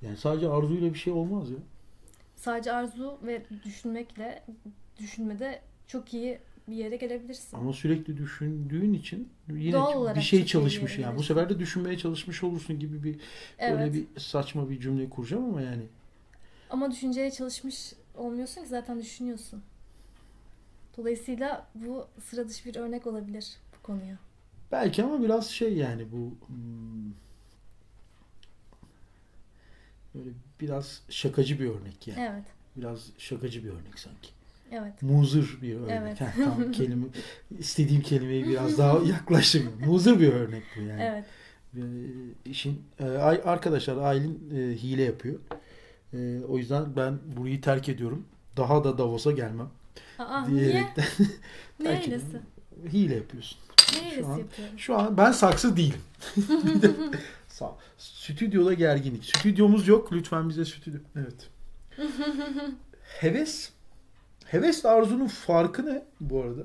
yani 0.02 0.16
sadece 0.16 0.48
arzuyla 0.48 0.94
bir 0.94 0.98
şey 0.98 1.12
olmaz 1.12 1.50
ya. 1.50 1.56
Sadece 2.36 2.72
arzu 2.72 3.18
ve 3.22 3.42
düşünmekle 3.64 4.42
düşünmede 4.98 5.60
çok 5.86 6.14
iyi 6.14 6.38
bir 6.68 6.74
yere 6.76 6.96
gelebilirsin. 6.96 7.56
Ama 7.56 7.72
sürekli 7.72 8.16
düşündüğün 8.16 8.94
için 8.94 9.28
yine 9.48 9.72
Doğal 9.72 10.14
bir 10.14 10.20
şey 10.20 10.46
çalışmış 10.46 10.98
yani. 10.98 11.18
Bu 11.18 11.22
sefer 11.22 11.48
de 11.50 11.58
düşünmeye 11.58 11.98
çalışmış 11.98 12.42
olursun 12.44 12.78
gibi 12.78 13.02
bir 13.04 13.16
Evet. 13.58 13.78
böyle 13.78 13.92
bir 13.92 14.20
saçma 14.20 14.70
bir 14.70 14.80
cümle 14.80 15.10
kuracağım 15.10 15.44
ama 15.44 15.62
yani 15.62 15.82
Ama 16.70 16.90
düşünceye 16.90 17.30
çalışmış 17.30 17.92
olmuyorsun 18.16 18.62
ki 18.62 18.68
zaten 18.68 19.00
düşünüyorsun. 19.00 19.62
Dolayısıyla 20.98 21.66
bu 21.74 22.06
sıra 22.24 22.48
dışı 22.48 22.64
bir 22.64 22.76
örnek 22.76 23.06
olabilir 23.06 23.56
bu 23.78 23.82
konuya. 23.82 24.18
belki 24.72 25.02
ama 25.02 25.22
biraz 25.22 25.46
şey 25.46 25.76
yani 25.76 26.06
bu 26.12 26.34
hmm, 26.46 27.12
böyle 30.14 30.30
biraz 30.60 31.02
şakacı 31.08 31.60
bir 31.60 31.68
örnek 31.68 32.08
yani. 32.08 32.20
Evet. 32.20 32.44
Biraz 32.76 33.06
şakacı 33.18 33.64
bir 33.64 33.68
örnek 33.68 33.98
sanki. 33.98 34.28
Evet. 34.72 35.02
Muzır 35.02 35.58
bir 35.62 35.74
örnek. 35.74 35.90
Evet. 35.90 36.20
Heh, 36.20 36.44
tam 36.44 36.72
kelime 36.72 37.06
istediğim 37.58 38.02
kelimeyi 38.02 38.48
biraz 38.48 38.78
daha 38.78 38.98
yaklaştırıyorum. 39.04 39.86
Muzır 39.86 40.20
bir 40.20 40.32
örnek 40.32 40.62
bu 40.76 40.80
yani. 40.80 41.02
Evet. 41.02 41.24
İşin 42.44 42.82
e, 43.00 43.04
ay- 43.04 43.42
arkadaşlar 43.44 43.96
Aylin 43.96 44.50
e, 44.54 44.76
hile 44.76 45.02
yapıyor. 45.02 45.38
E, 46.12 46.40
o 46.48 46.58
yüzden 46.58 46.96
ben 46.96 47.18
burayı 47.36 47.60
terk 47.60 47.88
ediyorum. 47.88 48.26
Daha 48.56 48.84
da 48.84 48.98
Davos'a 48.98 49.32
gelmem 49.32 49.68
Aa, 50.18 50.46
niye? 50.48 50.64
diyerekten 50.64 51.04
Ne 51.80 51.84
terk 51.86 52.06
hilesi? 52.06 52.40
hile 52.92 53.14
yapıyorsun. 53.14 53.58
Ne 53.94 54.10
hilesi 54.10 54.26
an- 54.26 54.38
yapıyorum? 54.38 54.78
Şu 54.78 54.98
an 54.98 55.16
ben 55.16 55.32
saksı 55.32 55.76
değilim. 55.76 56.00
Bir 56.36 56.82
de- 56.82 56.90
Sa- 57.50 57.74
Stüdyoda 57.98 58.74
gerginlik. 58.74 59.24
Stüdyomuz 59.24 59.88
yok. 59.88 60.12
Lütfen 60.12 60.48
bize 60.48 60.64
stüdyo. 60.64 61.00
Evet. 61.16 61.48
Heves. 63.20 63.70
Hevesle 64.44 64.88
arzunun 64.88 65.26
farkı 65.26 65.86
ne 65.86 66.02
bu 66.20 66.42
arada? 66.42 66.62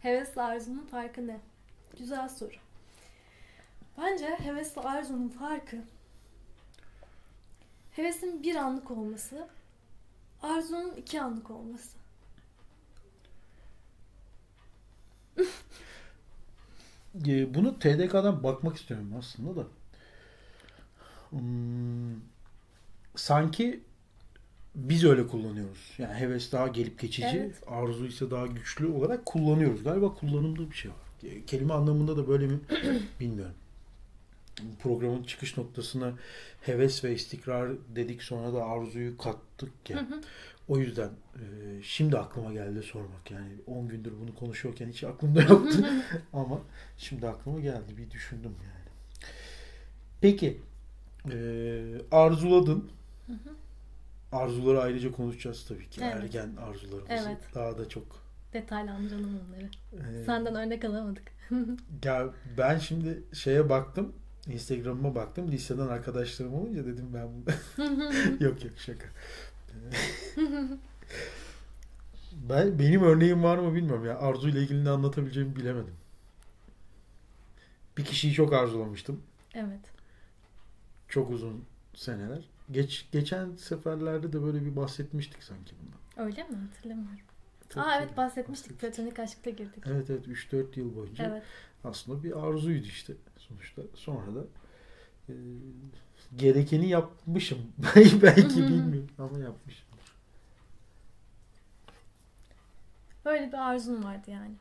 Hevesle 0.00 0.42
arzunun 0.42 0.86
farkı 0.90 1.26
ne? 1.26 1.40
Güzel 1.98 2.28
soru. 2.28 2.50
Bence 3.98 4.26
hevesle 4.26 4.80
arzunun 4.80 5.28
farkı 5.28 5.76
hevesin 7.92 8.42
bir 8.42 8.54
anlık 8.56 8.90
olması, 8.90 9.48
arzunun 10.42 10.92
iki 10.94 11.20
anlık 11.22 11.50
olması. 11.50 11.88
E, 17.26 17.54
Bunu 17.54 17.78
TDK'dan 17.78 18.42
bakmak 18.42 18.76
istiyorum 18.76 19.12
aslında 19.18 19.56
da. 19.56 19.66
Hmm, 21.30 22.14
sanki 23.16 23.80
biz 24.74 25.04
öyle 25.04 25.26
kullanıyoruz. 25.26 25.92
Yani 25.98 26.14
heves 26.14 26.52
daha 26.52 26.68
gelip 26.68 26.98
geçici, 26.98 27.26
Evet. 27.36 27.62
arzu 27.66 28.06
ise 28.06 28.30
daha 28.30 28.46
güçlü 28.46 28.86
olarak 28.86 29.26
kullanıyoruz. 29.26 29.82
Galiba 29.84 30.14
kullanımda 30.14 30.70
bir 30.70 30.74
şey 30.76 30.90
var. 30.90 30.98
E, 31.30 31.44
Kelime 31.46 31.74
anlamında 31.74 32.16
da 32.16 32.28
böyle 32.28 32.46
mi 32.46 32.58
bilmiyorum. 33.20 33.54
Programın 34.82 35.22
çıkış 35.22 35.56
noktasına 35.56 36.12
heves 36.60 37.04
ve 37.04 37.14
istikrar 37.14 37.72
dedik 37.96 38.22
sonra 38.22 38.52
da 38.54 38.64
arzuyu 38.64 39.18
kattık 39.18 39.70
Hı 39.88 39.92
ya. 39.92 39.98
hı. 40.00 40.20
O 40.70 40.78
yüzden 40.78 41.08
e, 41.34 41.42
şimdi 41.82 42.18
aklıma 42.18 42.52
geldi 42.52 42.82
sormak. 42.82 43.30
Yani 43.30 43.48
10 43.66 43.88
gündür 43.88 44.12
bunu 44.20 44.34
konuşuyorken 44.34 44.88
hiç 44.88 45.04
aklımda 45.04 45.42
yoktu. 45.42 45.78
Ama 46.32 46.58
şimdi 46.98 47.28
aklıma 47.28 47.60
geldi. 47.60 47.96
Bir 47.96 48.10
düşündüm 48.10 48.54
yani. 48.64 49.30
Peki. 50.20 50.60
e, 51.32 51.36
arzuladın. 52.10 52.90
Arzuları 54.32 54.80
ayrıca 54.80 55.12
konuşacağız 55.12 55.64
tabii 55.68 55.88
ki. 55.90 56.00
Evet. 56.04 56.14
Ergen 56.14 56.56
arzularımızı. 56.56 57.12
Evet. 57.28 57.38
Daha 57.54 57.78
da 57.78 57.88
çok. 57.88 58.04
Detaylandıralım 58.52 59.40
onları. 59.48 59.70
e, 60.20 60.24
Senden 60.24 60.54
örnek 60.54 60.84
alamadık. 60.84 61.32
ya 62.04 62.28
ben 62.58 62.78
şimdi 62.78 63.22
şeye 63.32 63.68
baktım. 63.68 64.12
Instagram'ıma 64.46 65.14
baktım. 65.14 65.50
Listeden 65.52 65.88
arkadaşlarım 65.88 66.54
olunca 66.54 66.86
dedim 66.86 67.06
ben 67.14 67.28
bunu- 67.28 67.54
yok 68.44 68.64
yok 68.64 68.72
şaka. 68.78 69.06
ben 72.32 72.78
benim 72.78 73.02
örneğim 73.02 73.42
var 73.42 73.58
mı 73.58 73.74
bilmiyorum 73.74 74.06
ya. 74.06 74.18
Arzu 74.18 74.48
ile 74.48 74.60
ilgili 74.62 74.84
ne 74.84 74.90
anlatabileceğimi 74.90 75.56
bilemedim. 75.56 75.94
Bir 77.96 78.04
kişiyi 78.04 78.32
çok 78.32 78.52
arzulamıştım. 78.52 79.22
evet. 79.54 79.80
Çok 81.08 81.30
uzun 81.30 81.64
seneler. 81.94 82.44
Geç 82.70 83.06
geçen 83.12 83.56
seferlerde 83.56 84.32
de 84.32 84.42
böyle 84.42 84.64
bir 84.64 84.76
bahsetmiştik 84.76 85.42
sanki 85.42 85.74
bundan. 85.82 86.26
Öyle 86.28 86.42
mi? 86.42 86.56
Hatırlamıyorum. 86.74 87.18
Çok 87.68 87.84
Aa 87.86 87.98
evet 87.98 88.16
bahsetmiştik. 88.16 88.80
Platonik 88.80 89.18
aşkta 89.18 89.50
girdik. 89.50 89.84
Evet 89.86 90.10
evet 90.10 90.26
3-4 90.26 90.78
yıl 90.80 90.96
boyunca 90.96 91.24
Evet. 91.24 91.42
aslında 91.84 92.22
bir 92.22 92.46
arzuydu 92.46 92.86
işte 92.86 93.12
sonuçta. 93.38 93.82
Sonra 93.94 94.34
da 94.34 94.44
e, 95.28 95.34
gerekeni 96.36 96.88
yapmışım. 96.88 97.58
Belki 98.22 98.56
bilmiyorum 98.56 99.10
ama 99.18 99.38
yapmışım. 99.38 99.86
Böyle 103.24 103.48
bir 103.48 103.58
arzun 103.58 104.04
vardı 104.04 104.30
yani. 104.30 104.54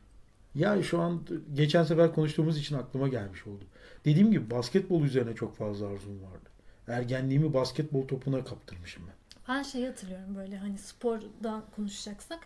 Ya 0.55 0.83
şu 0.83 1.01
an 1.01 1.21
geçen 1.53 1.83
sefer 1.83 2.15
konuştuğumuz 2.15 2.57
için 2.57 2.75
aklıma 2.75 3.07
gelmiş 3.07 3.47
oldu. 3.47 3.63
Dediğim 4.05 4.31
gibi 4.31 4.51
basketbol 4.51 5.03
üzerine 5.03 5.35
çok 5.35 5.55
fazla 5.57 5.88
arzum 5.88 6.23
vardı. 6.23 6.49
Ergenliğimi 6.88 7.53
basketbol 7.53 8.07
topuna 8.07 8.43
kaptırmışım 8.43 9.03
ben. 9.07 9.15
Ben 9.47 9.63
şeyi 9.63 9.88
hatırlıyorum 9.88 10.35
böyle 10.35 10.57
hani 10.57 10.77
spordan 10.77 11.63
konuşacaksak. 11.75 12.39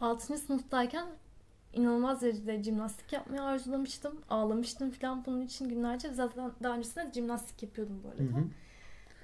6. 0.00 0.38
sınıftayken 0.38 1.06
inanılmaz 1.74 2.22
derecede 2.22 2.62
jimnastik 2.62 3.12
yapmayı 3.12 3.42
arzulamıştım. 3.42 4.20
Ağlamıştım 4.30 4.90
falan 4.90 5.24
bunun 5.26 5.42
için 5.42 5.68
günlerce. 5.68 6.08
Zaten 6.08 6.50
daha 6.62 6.76
öncesinde 6.76 7.06
de 7.06 7.12
jimnastik 7.12 7.62
yapıyordum 7.62 8.00
bu 8.04 8.08
arada. 8.08 8.22
Hı 8.22 8.26
hı. 8.26 8.44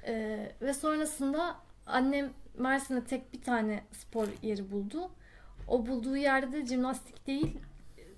Ee, 0.06 0.52
ve 0.62 0.74
sonrasında 0.74 1.56
annem 1.86 2.30
Mersin'de 2.58 3.04
tek 3.04 3.32
bir 3.32 3.42
tane 3.42 3.84
spor 3.92 4.28
yeri 4.42 4.70
buldu. 4.70 5.10
O 5.68 5.86
bulduğu 5.86 6.16
yerde 6.16 6.52
de 6.52 6.66
jimnastik 6.66 7.26
değil 7.26 7.58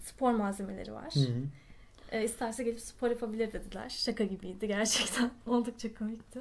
spor 0.03 0.33
malzemeleri 0.33 0.93
var. 0.93 1.15
Hı 1.15 1.21
hı. 1.21 1.45
Ee, 2.13 2.25
isterse 2.25 2.65
gelip 2.65 2.81
spor 2.81 3.11
yapabilir 3.11 3.53
dediler. 3.53 3.89
Şaka 3.89 4.25
gibiydi 4.25 4.67
gerçekten. 4.67 5.31
Oldukça 5.47 5.95
komikti. 5.95 6.41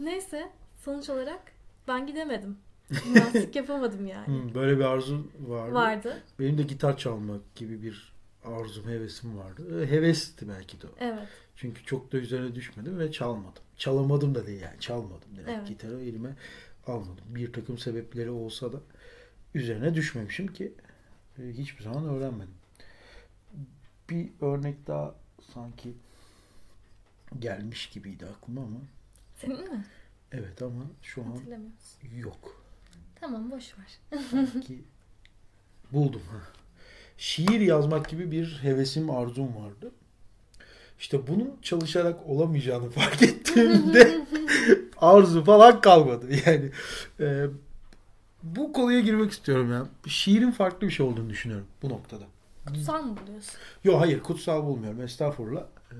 Neyse 0.00 0.48
sonuç 0.84 1.10
olarak 1.10 1.52
ben 1.88 2.06
gidemedim. 2.06 2.58
Jimnastik 2.90 3.56
yapamadım 3.56 4.06
yani. 4.06 4.26
Hmm, 4.26 4.54
böyle 4.54 4.78
bir 4.78 4.84
arzu 4.84 5.26
vardı. 5.40 5.74
Vardı. 5.74 6.22
Benim 6.38 6.58
de 6.58 6.62
gitar 6.62 6.96
çalmak 6.98 7.54
gibi 7.54 7.82
bir 7.82 8.12
arzum, 8.44 8.88
hevesim 8.88 9.38
vardı. 9.38 9.86
Hevesti 9.86 10.48
belki 10.48 10.80
de 10.82 10.86
o. 10.86 10.90
Evet. 11.00 11.28
Çünkü 11.56 11.84
çok 11.84 12.12
da 12.12 12.16
üzerine 12.16 12.54
düşmedim 12.54 12.98
ve 12.98 13.12
çalmadım. 13.12 13.62
Çalamadım 13.76 14.34
da 14.34 14.46
değil 14.46 14.60
yani 14.62 14.80
çalmadım. 14.80 15.28
Direkt 15.36 15.50
Evet. 15.50 15.68
gitarı 15.68 16.00
elime 16.02 16.36
almadım. 16.86 17.24
Bir 17.28 17.52
takım 17.52 17.78
sebepleri 17.78 18.30
olsa 18.30 18.72
da 18.72 18.80
üzerine 19.54 19.94
düşmemişim 19.94 20.46
ki 20.46 20.72
e, 21.38 21.42
hiçbir 21.52 21.84
zaman 21.84 22.04
öğrenmedim. 22.08 22.54
Bir 24.10 24.28
örnek 24.40 24.86
daha 24.86 25.14
sanki 25.54 25.94
gelmiş 27.38 27.90
gibiydi 27.90 28.26
aklıma 28.26 28.60
ama 28.60 28.78
Senin 29.36 29.72
mi? 29.72 29.84
evet 30.32 30.62
ama 30.62 30.82
şu 31.02 31.22
an 31.22 31.38
yok. 32.16 32.65
Tamam 33.26 33.50
boş 33.50 33.74
ver. 33.78 34.20
Sanki 34.30 34.84
buldum. 35.92 36.22
Ha. 36.30 36.38
Şiir 37.18 37.60
yazmak 37.60 38.08
gibi 38.08 38.30
bir 38.30 38.58
hevesim, 38.62 39.10
arzum 39.10 39.56
vardı. 39.56 39.92
İşte 40.98 41.26
bunun 41.26 41.56
çalışarak 41.62 42.26
olamayacağını 42.26 42.90
fark 42.90 43.22
ettiğimde 43.22 44.26
arzu 44.96 45.44
falan 45.44 45.80
kalmadı. 45.80 46.26
Yani 46.46 46.70
e, 47.20 47.46
bu 48.42 48.72
konuya 48.72 49.00
girmek 49.00 49.30
istiyorum 49.30 49.72
ya. 49.72 49.86
Şiirin 50.06 50.50
farklı 50.50 50.86
bir 50.86 50.92
şey 50.92 51.06
olduğunu 51.06 51.30
düşünüyorum 51.30 51.66
bu 51.82 51.88
noktada. 51.88 52.24
Kutsal 52.66 53.02
mı 53.02 53.16
buluyorsun? 53.22 53.54
Yok 53.84 54.00
hayır 54.00 54.20
kutsal 54.20 54.64
bulmuyorum. 54.64 55.00
Estağfurullah. 55.00 55.64
Ee, 55.92 55.96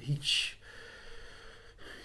hiç 0.00 0.58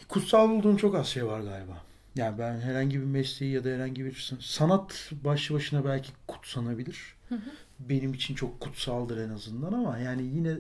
kutsal 0.10 0.50
bulduğum 0.50 0.78
çok 0.78 0.96
az 0.96 1.08
şey 1.08 1.26
var 1.26 1.40
galiba. 1.40 1.82
Yani 2.16 2.40
ben 2.40 2.60
herhangi 2.62 3.00
bir 3.00 3.06
mesleği 3.06 3.52
ya 3.52 3.64
da 3.64 3.70
herhangi 3.70 4.06
bir 4.06 4.16
san- 4.16 4.38
sanat 4.42 5.12
başlı 5.24 5.56
başına 5.56 5.86
belki 5.86 6.12
kutsanabilir. 6.28 7.16
Hı 7.30 7.36
hı. 7.36 7.52
Benim 7.80 8.14
için 8.14 8.36
çok 8.36 8.60
kutsaldır 8.60 9.18
en 9.18 9.30
azından 9.30 9.74
ama 9.74 9.98
yani 9.98 10.24
yine 10.24 10.58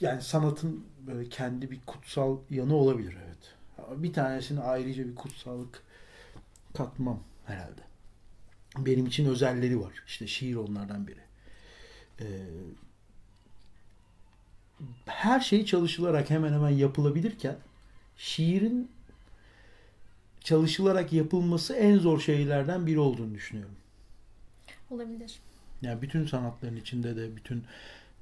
yani 0.00 0.22
sanatın 0.22 0.84
böyle 1.06 1.28
kendi 1.28 1.70
bir 1.70 1.80
kutsal 1.86 2.38
yanı 2.50 2.74
olabilir 2.74 3.16
evet. 3.26 3.54
Bir 4.02 4.12
tanesine 4.12 4.60
ayrıca 4.60 5.08
bir 5.08 5.14
kutsallık 5.14 5.82
katmam 6.74 7.22
herhalde. 7.46 7.80
Benim 8.78 9.06
için 9.06 9.26
özelleri 9.26 9.80
var. 9.80 9.92
İşte 10.06 10.26
şiir 10.26 10.56
onlardan 10.56 11.06
biri. 11.06 11.20
Ee, 12.20 12.26
her 15.06 15.40
şey 15.40 15.64
çalışılarak 15.64 16.30
hemen 16.30 16.52
hemen 16.52 16.70
yapılabilirken 16.70 17.56
şiirin 18.16 18.90
çalışılarak 20.48 21.12
yapılması 21.12 21.74
en 21.74 21.98
zor 21.98 22.20
şeylerden 22.20 22.86
biri 22.86 22.98
olduğunu 22.98 23.34
düşünüyorum. 23.34 23.74
Olabilir. 24.90 25.38
Yani 25.82 26.02
bütün 26.02 26.26
sanatların 26.26 26.76
içinde 26.76 27.16
de 27.16 27.36
bütün 27.36 27.64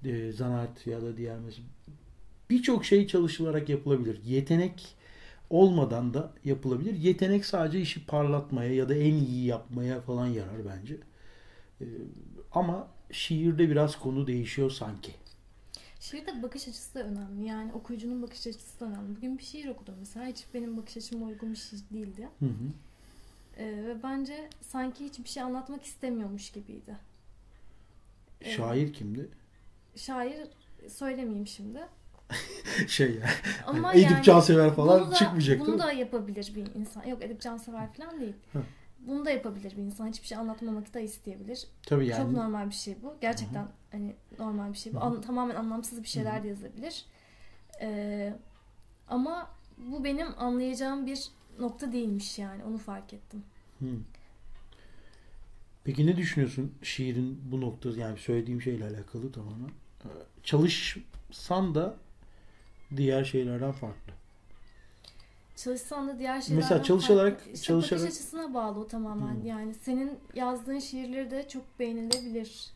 e, 0.04 0.33
zanaat 0.33 0.87
ya 0.87 1.02
da 1.02 1.16
diğer 1.16 1.37
birçok 2.50 2.85
şey 2.85 3.06
çalışılarak 3.06 3.68
yapılabilir. 3.68 4.21
Yetenek 4.25 4.97
olmadan 5.50 6.14
da 6.14 6.33
yapılabilir. 6.45 6.95
Yetenek 6.95 7.47
sadece 7.47 7.80
işi 7.80 8.06
parlatmaya 8.06 8.75
ya 8.75 8.88
da 8.88 8.95
en 8.95 9.14
iyi 9.14 9.47
yapmaya 9.47 10.00
falan 10.00 10.26
yarar 10.26 10.61
bence. 10.76 10.97
E, 11.80 11.87
ama 12.52 12.88
şiirde 13.12 13.71
biraz 13.71 13.99
konu 13.99 14.26
değişiyor 14.26 14.71
sanki. 14.71 15.12
Şiirde 16.11 16.43
bakış 16.43 16.69
açısı 16.69 16.95
da 16.95 17.03
önemli. 17.03 17.47
Yani 17.47 17.73
okuyucunun 17.73 18.23
bakış 18.23 18.47
açısı 18.47 18.81
da 18.81 18.85
önemli. 18.85 19.17
Bugün 19.17 19.39
bir 19.39 19.43
şiir 19.43 19.69
okudum 19.69 19.95
mesela. 19.99 20.27
Hiç 20.27 20.45
benim 20.55 20.77
bakış 20.77 20.97
açıma 20.97 21.27
uygun 21.27 21.53
bir 21.53 21.57
şiir 21.57 21.81
değildi. 21.93 22.29
Hı 22.39 22.47
hı. 22.47 22.73
Ee, 23.57 23.87
ve 23.87 24.03
bence 24.03 24.49
sanki 24.61 25.05
hiçbir 25.05 25.29
şey 25.29 25.43
anlatmak 25.43 25.85
istemiyormuş 25.85 26.51
gibiydi. 26.51 26.97
Evet. 28.41 28.57
Şair 28.57 28.93
kimdi? 28.93 29.28
Şair 29.97 30.49
söylemeyeyim 30.89 31.47
şimdi. 31.47 31.80
Şey 32.89 33.11
yani. 33.11 33.30
Ama 33.67 33.95
Edip 33.95 34.11
yani 34.11 34.23
Cansever 34.23 34.75
falan 34.75 35.00
bunu 35.00 35.11
da, 35.11 35.15
çıkmayacak 35.15 35.59
değil 35.59 35.69
Bunu 35.69 35.78
da 35.78 35.93
yapabilir 35.93 36.52
bir 36.54 36.80
insan. 36.80 37.04
Yok 37.04 37.25
Edip 37.25 37.41
Cansever 37.41 37.93
falan 37.93 38.21
değil. 38.21 38.35
Hı. 38.52 38.63
Bunu 39.06 39.25
da 39.25 39.30
yapabilir 39.30 39.76
bir 39.76 39.82
insan. 39.82 40.06
Hiçbir 40.08 40.26
şey 40.26 40.38
anlatmamak 40.38 40.95
da 40.95 41.00
isteyebilir. 41.00 41.66
Tabii 41.82 42.06
yani. 42.06 42.23
Çok 42.23 42.32
normal 42.32 42.66
bir 42.69 42.75
şey 42.75 42.97
bu. 43.02 43.14
Gerçekten 43.21 43.69
hani 43.92 44.16
normal 44.38 44.73
bir 44.73 44.78
şey 44.78 44.95
bu. 44.95 45.00
An- 45.00 45.21
tamamen 45.21 45.54
anlamsız 45.54 46.02
bir 46.02 46.08
şeyler 46.08 46.38
Hı 46.38 46.42
de 46.42 46.49
yazabilir. 46.49 47.04
Ee, 47.80 48.36
ama 49.08 49.50
bu 49.78 50.04
benim 50.04 50.28
anlayacağım 50.38 51.06
bir 51.06 51.28
nokta 51.58 51.92
değilmiş 51.92 52.38
yani. 52.38 52.64
Onu 52.64 52.78
fark 52.78 53.14
ettim. 53.14 53.42
Hı. 53.78 53.86
Peki 55.84 56.06
ne 56.06 56.16
düşünüyorsun 56.16 56.75
şiirin 56.82 57.40
bu 57.50 57.60
noktası 57.60 58.00
yani 58.00 58.19
söylediğim 58.19 58.62
şeyle 58.62 58.84
alakalı 58.84 59.32
tamamen? 59.32 59.71
Çalışsan 60.42 61.75
da 61.75 61.97
diğer 62.97 63.25
şeylerden 63.25 63.73
farklı. 63.73 64.12
Çalışsan 65.56 66.08
da 66.08 66.19
diğer 66.19 66.40
şeylerden 66.40 66.56
Mesela 66.64 66.82
çalışarak- 66.82 67.34
farklı. 67.38 67.52
İşte 67.52 67.66
çalışarak- 67.66 68.00
bakış 68.02 68.14
açısına 68.16 68.54
bağlı 68.54 68.80
o 68.80 68.86
tamamen. 68.88 69.34
Hı. 69.42 69.47
Yani 69.47 69.75
senin 69.75 70.19
yazdığın 70.34 70.78
şiirleri 70.78 71.30
de 71.30 71.49
çok 71.49 71.62
beğenilebilir. 71.78 72.71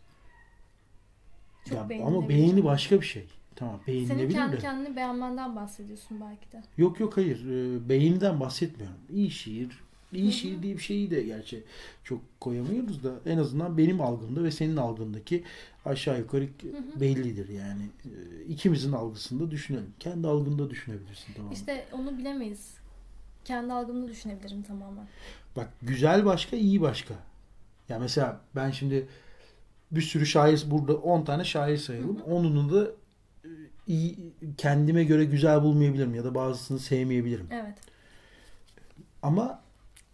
Çok 1.64 1.78
Ya, 1.78 1.88
beğenilebilir. 1.88 2.18
ama 2.18 2.28
beğeni 2.28 2.64
başka 2.64 3.00
bir 3.00 3.06
şey. 3.06 3.26
Tamam 3.56 3.80
Senin 3.86 4.08
beğenilebilir 4.08 4.34
kendi 4.38 4.56
de. 4.56 4.60
kendini 4.60 4.96
beğenmenden 4.96 5.56
bahsediyorsun 5.56 6.20
belki 6.20 6.52
de. 6.52 6.62
Yok 6.76 7.00
yok 7.00 7.16
hayır. 7.16 7.46
Ee, 7.46 7.88
Beğeniden 7.88 8.40
bahsetmiyorum. 8.40 8.96
İyi 9.10 9.30
şiir. 9.30 9.80
İyi 10.12 10.32
şiir 10.32 10.62
diye 10.62 10.74
bir 10.74 10.82
şeyi 10.82 11.10
de 11.10 11.22
gerçi 11.22 11.62
çok 12.04 12.40
koyamıyoruz 12.40 13.04
da 13.04 13.12
en 13.26 13.38
azından 13.38 13.78
benim 13.78 14.00
algımda 14.00 14.44
ve 14.44 14.50
senin 14.50 14.76
algındaki 14.76 15.44
aşağı 15.84 16.18
yukarı 16.18 16.48
bellidir 17.00 17.48
yani. 17.48 17.82
Ee, 18.04 18.44
ikimizin 18.44 18.92
algısında 18.92 19.50
düşünelim. 19.50 19.94
Kendi 20.00 20.28
algında 20.28 20.70
düşünebilirsin 20.70 21.32
tamam. 21.36 21.52
İşte 21.52 21.86
onu 21.92 22.18
bilemeyiz. 22.18 22.74
Kendi 23.44 23.72
algımda 23.72 24.08
düşünebilirim 24.08 24.62
tamamen. 24.62 25.06
Bak 25.56 25.68
güzel 25.82 26.24
başka, 26.24 26.56
iyi 26.56 26.80
başka. 26.80 27.14
Ya 27.88 27.98
mesela 27.98 28.40
ben 28.56 28.70
şimdi 28.70 29.08
bir 29.90 30.02
sürü 30.02 30.26
şair 30.26 30.64
burada 30.66 30.96
10 30.96 31.24
tane 31.24 31.44
şair 31.44 31.76
sayalım. 31.76 32.18
Hı 32.18 32.22
hı. 32.22 32.24
Onunu 32.24 32.72
da 32.72 32.90
e, 33.44 33.48
iyi 33.86 34.32
kendime 34.56 35.04
göre 35.04 35.24
güzel 35.24 35.62
bulmayabilirim 35.62 36.14
ya 36.14 36.24
da 36.24 36.34
bazısını 36.34 36.78
sevmeyebilirim. 36.78 37.46
Evet. 37.50 37.74
Ama 39.22 39.62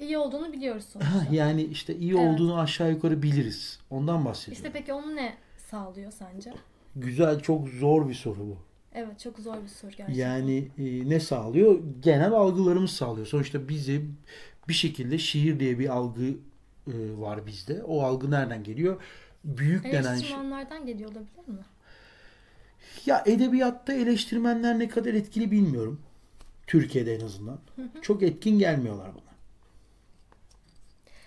İyi 0.01 0.19
olduğunu 0.19 0.53
biliyoruz 0.53 0.85
sonuçta. 0.93 1.27
yani 1.35 1.63
işte 1.65 1.97
iyi 1.97 2.13
Evet. 2.13 2.21
olduğunu 2.29 2.61
aşağı 2.61 2.91
yukarı 2.91 3.23
biliriz. 3.23 3.79
Ondan 3.91 4.25
bahsediyorum. 4.25 4.67
İşte 4.67 4.79
peki 4.79 4.93
onu 4.93 5.17
ne 5.17 5.35
sağlıyor 5.71 6.13
sence? 6.13 6.53
Güzel 6.97 7.41
çok 7.41 7.69
zor 7.69 8.09
bir 8.09 8.15
soru 8.15 8.39
bu. 8.39 8.57
Evet 8.95 9.21
çok 9.21 9.39
zor 9.39 9.63
bir 9.63 9.69
soru 9.69 9.91
gerçekten. 9.91 10.15
Yani 10.15 10.69
e, 10.79 11.09
ne 11.09 11.21
sağlıyor? 11.21 11.81
Genel 12.01 12.33
algılarımız 12.33 12.91
sağlıyor. 12.91 13.27
Sonuçta 13.27 13.69
bizi 13.69 14.05
bir 14.69 14.75
şekilde 14.75 15.19
şiir 15.19 15.61
diye 15.61 15.79
bir 15.79 15.89
algı 15.89 16.25
e, 16.87 16.95
var 17.19 17.47
bizde. 17.47 17.83
O 17.83 18.03
algı 18.03 18.31
nereden 18.31 18.63
geliyor? 18.65 19.03
Büyük 19.45 19.85
denen 19.85 20.03
şey. 20.03 20.11
Eleştirmenlerden 20.11 20.87
geliyor 20.87 21.11
olabilir 21.11 21.49
mi? 21.49 21.65
Ya 23.07 23.23
edebiyatta 23.27 23.93
eleştirmenler 23.93 24.79
ne 24.79 24.89
kadar 24.89 25.15
etkili 25.15 25.51
bilmiyorum. 25.51 26.01
Türkiye'de 26.67 27.15
en 27.15 27.21
azından. 27.21 27.59
Hı 27.77 27.83
hı. 27.83 28.03
Çok 28.03 28.23
etkin 28.23 28.59
gelmiyorlar 28.59 29.09
bana. 29.15 29.26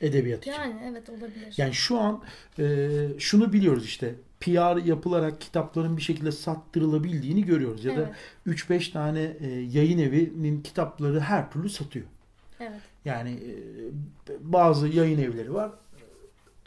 Edebiyat 0.01 0.41
için. 0.41 0.51
Yani 0.51 0.75
evet 0.85 1.09
olabilir. 1.09 1.53
Yani 1.57 1.73
şu 1.73 1.99
an 1.99 2.23
e, 2.59 2.87
şunu 3.19 3.53
biliyoruz 3.53 3.85
işte 3.85 4.15
PR 4.39 4.85
yapılarak 4.85 5.41
kitapların 5.41 5.97
bir 5.97 6.01
şekilde 6.01 6.31
sattırılabildiğini 6.31 7.45
görüyoruz. 7.45 7.85
Ya 7.85 7.97
da 7.97 8.11
evet. 8.47 8.59
3-5 8.59 8.91
tane 8.91 9.37
e, 9.39 9.47
yayın 9.47 9.99
evinin 9.99 10.61
kitapları 10.61 11.19
her 11.19 11.51
türlü 11.51 11.69
satıyor. 11.69 12.05
Evet. 12.59 12.81
Yani 13.05 13.29
e, 13.31 13.53
bazı 14.39 14.87
yayın 14.87 15.19
evleri 15.19 15.53
var. 15.53 15.71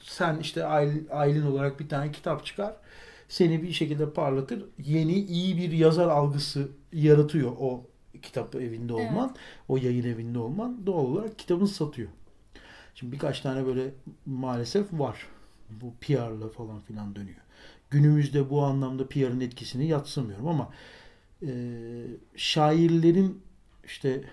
Sen 0.02 0.38
işte 0.38 0.64
Aylin 1.10 1.46
olarak 1.46 1.80
bir 1.80 1.88
tane 1.88 2.12
kitap 2.12 2.46
çıkar. 2.46 2.76
Seni 3.28 3.62
bir 3.62 3.72
şekilde 3.72 4.10
parlatır. 4.10 4.64
Yeni 4.78 5.14
iyi 5.14 5.56
bir 5.56 5.72
yazar 5.72 6.08
algısı 6.08 6.68
yaratıyor 6.92 7.52
o 7.58 7.86
kitap 8.22 8.54
evinde 8.54 8.92
olman. 8.92 9.36
O 9.68 9.76
yayın 9.76 10.04
evinde 10.04 10.38
olman. 10.38 10.86
Doğal 10.86 11.04
olarak 11.04 11.38
kitabını 11.38 11.68
satıyor. 11.68 12.08
Şimdi 12.94 13.12
birkaç 13.12 13.40
tane 13.40 13.66
böyle 13.66 13.90
maalesef 14.26 14.92
var. 14.92 15.26
Bu 15.70 15.94
PR'la 16.00 16.48
falan 16.48 16.80
filan 16.80 17.14
dönüyor. 17.14 17.40
Günümüzde 17.90 18.50
bu 18.50 18.62
anlamda 18.62 19.08
PR'ın 19.08 19.40
etkisini 19.40 19.86
yatsımıyorum 19.86 20.48
ama 20.48 20.72
e, 21.42 21.52
şairlerin 22.36 23.42
işte 23.84 24.24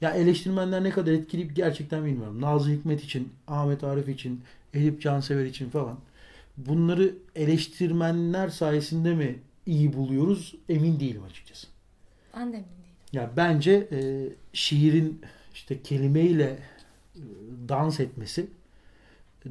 ya 0.00 0.10
eleştirmenler 0.10 0.84
ne 0.84 0.90
kadar 0.90 1.12
etkili 1.12 1.54
gerçekten 1.54 2.04
bilmiyorum. 2.04 2.40
Nazlı 2.40 2.70
Hikmet 2.70 3.04
için, 3.04 3.32
Ahmet 3.48 3.84
Arif 3.84 4.08
için, 4.08 4.40
Edip 4.74 5.02
Cansever 5.02 5.44
için 5.44 5.70
falan. 5.70 5.98
Bunları 6.56 7.14
eleştirmenler 7.34 8.48
sayesinde 8.48 9.14
mi 9.14 9.38
iyi 9.66 9.92
buluyoruz 9.92 10.54
emin 10.68 11.00
değilim 11.00 11.22
açıkçası. 11.24 11.66
Ben 12.36 12.52
de 12.52 12.56
emin 12.56 12.66
değilim. 12.66 12.68
Ya 13.12 13.30
bence 13.36 13.88
e, 13.92 14.28
şiirin 14.52 15.20
işte 15.54 15.82
kelimeyle 15.82 16.58
e, 17.14 17.22
dans 17.68 18.00
etmesi 18.00 18.46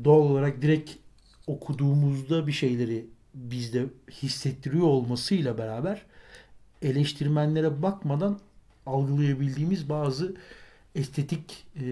doğal 0.04 0.22
olarak 0.22 0.62
direkt 0.62 0.92
okuduğumuzda 1.48 2.48
bir 2.48 2.52
şeyleri 2.52 3.06
bizde 3.34 3.86
hissettiriyor 4.12 4.88
olmasıyla 4.88 5.58
beraber 5.58 6.06
eleştirmenlere 6.82 7.82
bakmadan 7.82 8.40
algılayabildiğimiz 8.86 9.90
bazı 9.90 10.36
estetik 10.96 11.66
e, 11.76 11.86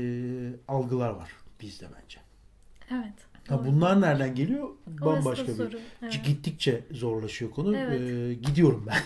algılar 0.67 1.09
var 1.09 1.31
bizde 1.61 1.85
bence. 1.85 2.19
Evet. 2.91 3.24
Ha, 3.47 3.57
doğru. 3.59 3.65
bunlar 3.65 4.01
nereden 4.01 4.35
geliyor? 4.35 4.69
Bambaşka 4.87 5.47
bir. 5.47 5.53
soru. 5.53 5.79
Evet. 6.01 6.25
Gittikçe 6.25 6.83
zorlaşıyor 6.91 7.51
konu. 7.51 7.77
Evet. 7.77 8.01
Ee, 8.01 8.33
gidiyorum 8.33 8.87
ben. 8.87 8.97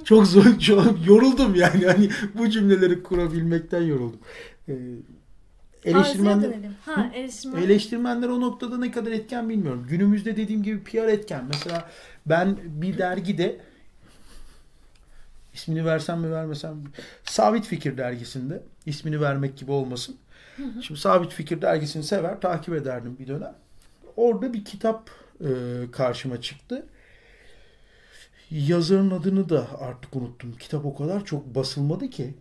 çok 0.04 0.26
zor, 0.26 0.58
çok 0.58 1.06
yoruldum 1.06 1.54
yani. 1.54 1.86
Hani 1.86 2.10
bu 2.34 2.50
cümleleri 2.50 3.02
kurabilmekten 3.02 3.82
yoruldum. 3.82 4.20
Ee, 4.68 4.74
eleştirmenler. 5.84 6.52
Ha, 6.84 7.10
eleştirmen. 7.14 7.62
eleştirmenler 7.62 8.28
o 8.28 8.40
noktada 8.40 8.78
ne 8.78 8.90
kadar 8.90 9.10
etken 9.10 9.48
bilmiyorum. 9.48 9.86
Günümüzde 9.88 10.36
dediğim 10.36 10.62
gibi 10.62 10.84
PR 10.84 11.08
etken. 11.08 11.44
Mesela 11.48 11.90
ben 12.26 12.56
bir 12.64 12.98
dergide 12.98 13.60
ismini 15.54 15.84
versem 15.84 16.20
mi 16.20 16.32
vermesem 16.32 16.76
mi? 16.76 16.88
Sabit 17.24 17.64
Fikir 17.64 17.98
dergisinde 17.98 18.62
ismini 18.86 19.20
vermek 19.20 19.56
gibi 19.56 19.70
olmasın. 19.70 20.16
Şimdi 20.56 21.00
Sabit 21.00 21.32
Fikir 21.32 21.62
dergisini 21.62 22.02
sever, 22.02 22.40
takip 22.40 22.74
ederdim 22.74 23.16
bir 23.18 23.26
dönem. 23.26 23.54
Orada 24.16 24.52
bir 24.52 24.64
kitap 24.64 25.10
e, 25.40 25.46
karşıma 25.92 26.40
çıktı. 26.40 26.86
Yazarın 28.50 29.10
adını 29.10 29.48
da 29.48 29.80
artık 29.80 30.16
unuttum. 30.16 30.56
Kitap 30.58 30.84
o 30.84 30.94
kadar 30.94 31.24
çok 31.24 31.54
basılmadı 31.54 32.10
ki. 32.10 32.34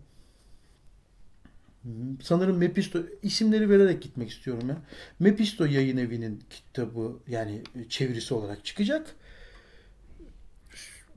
Sanırım 2.23 2.57
Mepisto 2.57 2.99
isimleri 3.21 3.69
vererek 3.69 4.01
gitmek 4.01 4.29
istiyorum 4.29 4.69
ya. 4.69 4.77
Mepisto 5.19 5.65
Yayın 5.65 5.97
Evi'nin 5.97 6.43
kitabı 6.49 7.19
yani 7.27 7.61
çevirisi 7.89 8.33
olarak 8.33 8.65
çıkacak. 8.65 9.15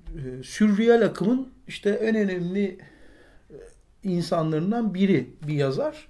E, 0.08 0.42
Sürreel 0.42 1.04
akımın 1.04 1.48
işte 1.68 1.90
en 1.90 2.16
önemli 2.16 2.78
e, 3.50 3.56
insanlarından 4.02 4.94
biri 4.94 5.30
bir 5.46 5.54
yazar. 5.54 6.08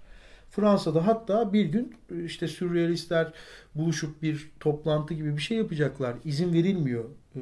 Fransa'da 0.58 1.06
hatta 1.06 1.52
bir 1.52 1.64
gün 1.64 1.94
işte 2.24 2.48
sürrealistler 2.48 3.32
buluşup 3.74 4.22
bir 4.22 4.50
toplantı 4.60 5.14
gibi 5.14 5.36
bir 5.36 5.42
şey 5.42 5.58
yapacaklar. 5.58 6.14
İzin 6.24 6.52
verilmiyor. 6.52 7.04
Ee, 7.36 7.40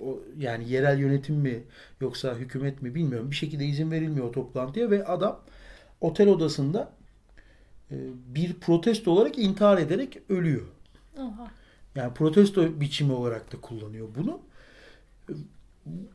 o 0.00 0.18
yani 0.38 0.70
yerel 0.70 0.98
yönetim 0.98 1.36
mi 1.36 1.62
yoksa 2.00 2.34
hükümet 2.34 2.82
mi 2.82 2.94
bilmiyorum. 2.94 3.30
Bir 3.30 3.36
şekilde 3.36 3.64
izin 3.64 3.90
verilmiyor 3.90 4.26
o 4.26 4.32
toplantıya 4.32 4.90
ve 4.90 5.04
adam 5.04 5.40
otel 6.00 6.28
odasında 6.28 6.92
e, 7.90 7.96
bir 8.34 8.54
protesto 8.54 9.10
olarak 9.10 9.38
intihar 9.38 9.78
ederek 9.78 10.18
ölüyor. 10.28 10.66
Oha. 11.18 11.50
Yani 11.94 12.14
protesto 12.14 12.80
biçimi 12.80 13.12
olarak 13.12 13.52
da 13.52 13.60
kullanıyor 13.60 14.08
bunu. 14.18 14.40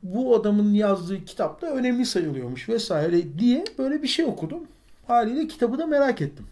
Bu 0.03 0.35
adamın 0.35 0.73
yazdığı 0.73 1.25
kitap 1.25 1.61
da 1.61 1.75
önemli 1.75 2.05
sayılıyormuş 2.05 2.69
vesaire 2.69 3.39
diye 3.39 3.65
böyle 3.77 4.03
bir 4.03 4.07
şey 4.07 4.25
okudum. 4.25 4.67
Haliyle 5.07 5.47
kitabı 5.47 5.77
da 5.77 5.85
merak 5.85 6.21
ettim. 6.21 6.47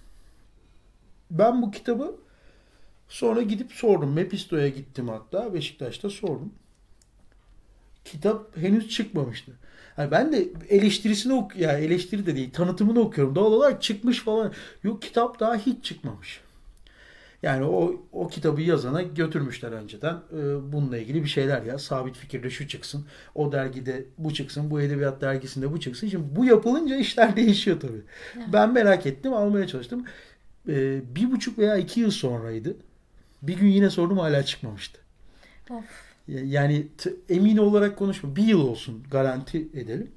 Ben 1.31 1.61
bu 1.61 1.71
kitabı 1.71 2.15
sonra 3.07 3.41
gidip 3.41 3.71
sordum. 3.71 4.13
Mepisto'ya 4.13 4.67
gittim 4.69 5.09
hatta. 5.09 5.53
Beşiktaş'ta 5.53 6.09
sordum. 6.09 6.53
Kitap 8.05 8.57
henüz 8.57 8.89
çıkmamıştı. 8.89 9.51
Yani 9.97 10.11
ben 10.11 10.31
de 10.31 10.47
eleştirisini 10.69 11.33
ok 11.33 11.55
ya 11.55 11.71
yani 11.71 11.85
eleştiri 11.85 12.25
de 12.25 12.35
değil, 12.35 12.51
tanıtımını 12.53 12.99
okuyorum. 12.99 13.35
Doğal 13.35 13.51
olarak 13.51 13.81
çıkmış 13.81 14.19
falan. 14.19 14.53
Yok 14.83 15.01
kitap 15.01 15.39
daha 15.39 15.55
hiç 15.55 15.85
çıkmamış. 15.85 16.41
Yani 17.43 17.65
o 17.65 17.95
o 18.11 18.27
kitabı 18.27 18.61
yazana 18.61 19.01
götürmüşler 19.01 19.71
önceden. 19.71 20.13
Ee, 20.33 20.71
bununla 20.73 20.97
ilgili 20.97 21.23
bir 21.23 21.29
şeyler 21.29 21.61
ya. 21.63 21.79
Sabit 21.79 22.17
fikirde 22.17 22.49
şu 22.49 22.67
çıksın. 22.67 23.05
O 23.35 23.51
dergide 23.51 24.05
bu 24.17 24.33
çıksın. 24.33 24.71
Bu 24.71 24.81
edebiyat 24.81 25.21
dergisinde 25.21 25.71
bu 25.71 25.79
çıksın. 25.79 26.07
Şimdi 26.07 26.35
bu 26.35 26.45
yapılınca 26.45 26.95
işler 26.95 27.35
değişiyor 27.35 27.79
tabii. 27.79 28.01
Evet. 28.37 28.47
Ben 28.53 28.73
merak 28.73 29.05
ettim. 29.05 29.33
Almaya 29.33 29.67
çalıştım. 29.67 30.05
Ee, 30.67 31.01
bir 31.15 31.31
buçuk 31.31 31.57
veya 31.59 31.77
iki 31.77 31.99
yıl 31.99 32.11
sonraydı. 32.11 32.77
Bir 33.41 33.57
gün 33.57 33.67
yine 33.67 33.89
sordum 33.89 34.17
hala 34.17 34.45
çıkmamıştı. 34.45 34.99
Of. 35.69 35.85
Yani 36.27 36.87
emin 37.29 37.57
olarak 37.57 37.97
konuşma. 37.97 38.35
Bir 38.35 38.43
yıl 38.43 38.61
olsun 38.67 39.03
garanti 39.11 39.57
edelim. 39.73 40.11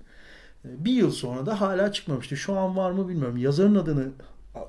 Ee, 0.65 0.85
Bir 0.85 0.93
yıl 0.93 1.11
sonra 1.11 1.47
da 1.47 1.61
hala 1.61 1.93
çıkmamıştı. 1.93 2.37
Şu 2.37 2.59
an 2.59 2.77
var 2.77 2.91
mı 2.91 3.09
bilmiyorum. 3.09 3.37
Yazarın 3.37 3.75
adını 3.75 4.13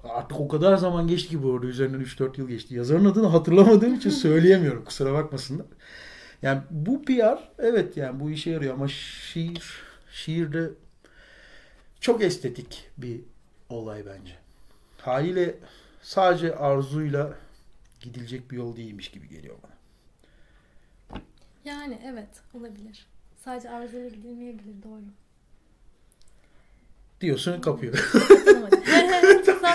artık 0.04 0.40
o 0.40 0.48
kadar 0.48 0.78
zaman 0.78 1.08
geçti 1.08 1.30
ki 1.30 1.44
bu 1.44 1.54
arada 1.54 1.66
üzerinden 1.66 2.00
3-4 2.02 2.40
yıl 2.40 2.48
geçti. 2.48 2.76
Yazarın 2.76 3.06
adını 3.06 3.28
hatırlamadığım 3.28 3.94
için 3.94 4.10
söyleyemiyorum. 4.26 4.86
Kusura 4.86 5.14
bakmasınlar. 5.14 5.66
Yani 6.42 6.62
bu 6.72 7.06
PR 7.06 7.50
evet 7.60 7.98
yani 7.98 8.20
bu 8.20 8.30
işe 8.30 8.52
yarıyor 8.52 8.74
ama 8.74 8.88
şiir 8.88 9.82
şiirde 10.12 10.70
çok 12.00 12.24
estetik 12.24 12.90
bir 12.98 13.22
olay 13.70 14.06
bence. 14.06 14.36
Haliyle 14.98 15.60
sadece 16.02 16.56
arzuyla 16.56 17.34
gidilecek 18.00 18.52
bir 18.52 18.58
yol 18.58 18.76
değilmiş 18.76 19.12
gibi 19.12 19.30
geliyor 19.30 19.56
bana. 19.64 19.76
Yani 21.66 22.02
evet 22.06 22.30
olabilir. 22.54 23.08
Sadece 23.46 23.70
arzuyla 23.70 24.10
gidilmeyebilir 24.10 24.84
doğru. 24.84 25.02
Diyorsun 27.22 27.62
kapıyor. 27.62 28.12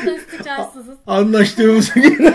Zaten 0.01 0.15
üstü 0.15 0.45
çarsızız. 0.45 0.99
Anlaştığımıza 1.07 2.01
göre 2.01 2.35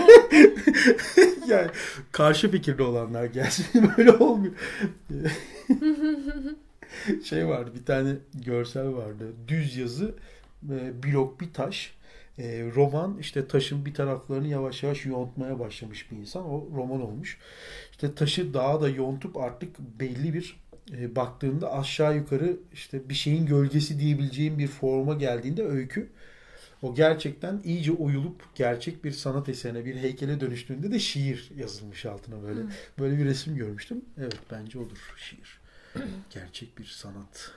yani 1.48 1.70
karşı 2.12 2.50
fikirde 2.50 2.82
olanlar 2.82 3.24
gelsin 3.24 3.90
böyle 3.96 4.12
olmuyor. 4.12 4.52
şey 7.24 7.46
vardı 7.48 7.70
bir 7.80 7.84
tane 7.84 8.14
görsel 8.34 8.94
vardı. 8.94 9.32
Düz 9.48 9.76
yazı 9.76 10.14
e, 10.70 11.02
blok 11.02 11.40
bir 11.40 11.52
taş. 11.52 11.96
E, 12.38 12.70
roman 12.74 13.18
işte 13.20 13.48
taşın 13.48 13.86
bir 13.86 13.94
taraflarını 13.94 14.48
yavaş 14.48 14.82
yavaş 14.82 15.06
yontmaya 15.06 15.58
başlamış 15.58 16.10
bir 16.10 16.16
insan. 16.16 16.50
O 16.50 16.68
roman 16.76 17.02
olmuş. 17.02 17.38
İşte 17.90 18.14
taşı 18.14 18.54
daha 18.54 18.80
da 18.80 18.88
yontup 18.88 19.36
artık 19.36 19.78
belli 19.78 20.34
bir 20.34 20.56
e, 20.92 21.16
baktığında 21.16 21.72
aşağı 21.72 22.16
yukarı 22.16 22.56
işte 22.72 23.08
bir 23.08 23.14
şeyin 23.14 23.46
gölgesi 23.46 24.00
diyebileceğim 24.00 24.58
bir 24.58 24.68
forma 24.68 25.14
geldiğinde 25.14 25.64
öykü 25.64 26.10
o 26.82 26.94
gerçekten 26.94 27.60
iyice 27.64 27.92
oyulup 27.92 28.54
gerçek 28.54 29.04
bir 29.04 29.12
sanat 29.12 29.48
eserine, 29.48 29.84
bir 29.84 29.96
heykele 29.96 30.40
dönüştüğünde 30.40 30.92
de 30.92 30.98
şiir 30.98 31.50
yazılmış 31.56 32.06
altına 32.06 32.42
böyle. 32.42 32.60
Hı. 32.60 32.68
Böyle 32.98 33.18
bir 33.18 33.24
resim 33.24 33.56
görmüştüm. 33.56 34.04
Evet 34.18 34.38
bence 34.50 34.78
odur 34.78 35.14
şiir. 35.16 35.60
gerçek 36.30 36.78
bir 36.78 36.84
sanat. 36.84 37.52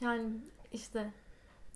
Yani 0.00 0.32
işte 0.72 1.12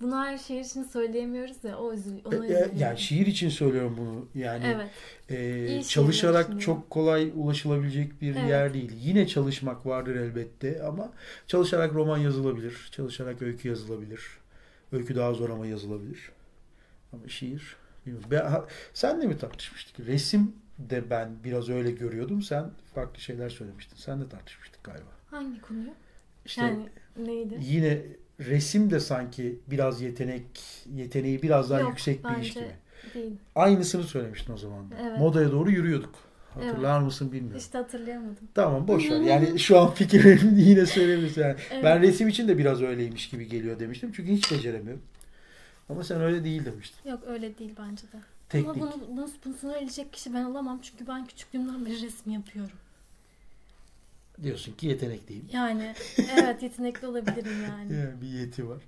bunu 0.00 0.16
her 0.24 0.38
şehir 0.38 0.60
için 0.60 0.82
söyleyemiyoruz 0.84 1.64
ya 1.64 1.78
o 1.78 1.92
üzül, 1.92 2.12
ona 2.24 2.34
E, 2.34 2.38
e, 2.38 2.42
üzülüyorum. 2.42 2.78
yani 2.78 2.98
şiir 2.98 3.26
için 3.26 3.48
söylüyorum 3.48 3.96
bunu. 3.98 4.28
Yani 4.44 4.64
Evet. 4.66 4.90
e, 5.80 5.82
çalışarak 5.82 6.60
çok 6.60 6.90
kolay 6.90 7.32
ulaşılabilecek 7.34 8.22
bir 8.22 8.36
Evet. 8.36 8.48
yer 8.48 8.74
değil. 8.74 8.92
Yine 9.02 9.26
çalışmak 9.26 9.86
vardır 9.86 10.16
elbette 10.16 10.82
ama 10.82 11.12
çalışarak 11.46 11.94
roman 11.94 12.18
yazılabilir. 12.18 12.88
Çalışarak 12.92 13.42
öykü 13.42 13.68
yazılabilir. 13.68 14.20
Öykü 14.92 15.16
daha 15.16 15.32
zor 15.34 15.50
ama 15.50 15.66
yazılabilir. 15.66 16.30
Ama 17.12 17.28
şiir 17.28 17.76
bilmiyorum. 18.06 18.28
Ben, 18.30 18.44
ha, 18.46 18.64
senle 18.94 19.26
mi 19.26 19.38
tartışmıştık? 19.38 20.06
Resim 20.06 20.52
de 20.78 21.10
ben 21.10 21.30
biraz 21.44 21.68
öyle 21.68 21.90
görüyordum. 21.90 22.42
Sen 22.42 22.70
farklı 22.94 23.20
şeyler 23.20 23.48
söylemiştin. 23.48 23.96
Sen 23.96 24.20
de 24.20 24.28
tartışmıştık 24.28 24.84
galiba. 24.84 25.10
Hangi 25.30 25.60
konuyu? 25.60 25.90
İşte 26.46 26.60
Yani 26.62 26.88
neydi? 27.16 27.58
yine 27.60 28.02
resim 28.40 28.90
de 28.90 29.00
sanki 29.00 29.58
biraz 29.70 30.00
yetenek 30.00 30.44
yeteneği 30.94 31.42
biraz 31.42 31.70
daha 31.70 31.80
Yok, 31.80 31.90
yüksek 31.90 32.24
bir 32.24 32.42
iş 32.42 32.54
gibi. 32.54 32.64
Değil. 33.14 33.32
Aynısını 33.54 34.02
söylemiştin 34.02 34.52
o 34.52 34.56
zaman 34.56 34.90
da. 34.90 34.94
Evet. 35.02 35.18
Modaya 35.18 35.52
doğru 35.52 35.70
yürüyorduk. 35.70 36.14
Hatırlar 36.54 37.00
mısın 37.00 37.32
bilmiyorum. 37.32 37.58
İşte 37.58 37.78
hatırlayamadım. 37.78 38.48
Tamam 38.54 38.88
boş 38.88 39.10
ver. 39.10 39.20
Yani 39.20 39.58
şu 39.58 39.80
an 39.80 39.90
fikirlerimi 39.90 40.62
yine 40.62 40.86
söyleyebilirsin. 40.86 41.42
Yani 41.42 41.56
Evet. 41.70 41.84
Ben 41.84 42.02
resim 42.02 42.28
için 42.28 42.48
de 42.48 42.58
biraz 42.58 42.82
öyleymiş 42.82 43.28
gibi 43.28 43.48
geliyor 43.48 43.80
demiştim. 43.80 44.12
Çünkü 44.12 44.32
hiç 44.32 44.52
beceremiyorum. 44.52 45.02
Ama 45.88 46.04
sen 46.04 46.20
öyle 46.20 46.44
değil 46.44 46.64
demiştin. 46.64 47.10
Yok 47.10 47.20
öyle 47.26 47.58
değil 47.58 47.72
bence 47.78 48.02
de. 48.02 48.16
Teknik. 48.48 48.68
Ama 48.68 48.80
bunu, 48.80 49.08
bunu, 49.16 49.28
bunu 49.44 49.54
söyleyecek 49.54 50.12
kişi 50.12 50.34
ben 50.34 50.44
olamam. 50.44 50.80
Çünkü 50.82 51.06
ben 51.06 51.26
küçüklüğümden 51.26 51.86
beri 51.86 52.02
resim 52.02 52.32
yapıyorum. 52.32 52.76
Diyorsun 54.42 54.72
ki 54.72 54.86
yetenek 54.86 55.28
değil. 55.28 55.44
Yani 55.52 55.94
evet 56.38 56.62
yetenekli 56.62 57.06
olabilirim 57.06 57.62
yani. 57.62 57.94
Yani 57.94 58.20
bir 58.20 58.28
yeti 58.28 58.68
var. 58.68 58.82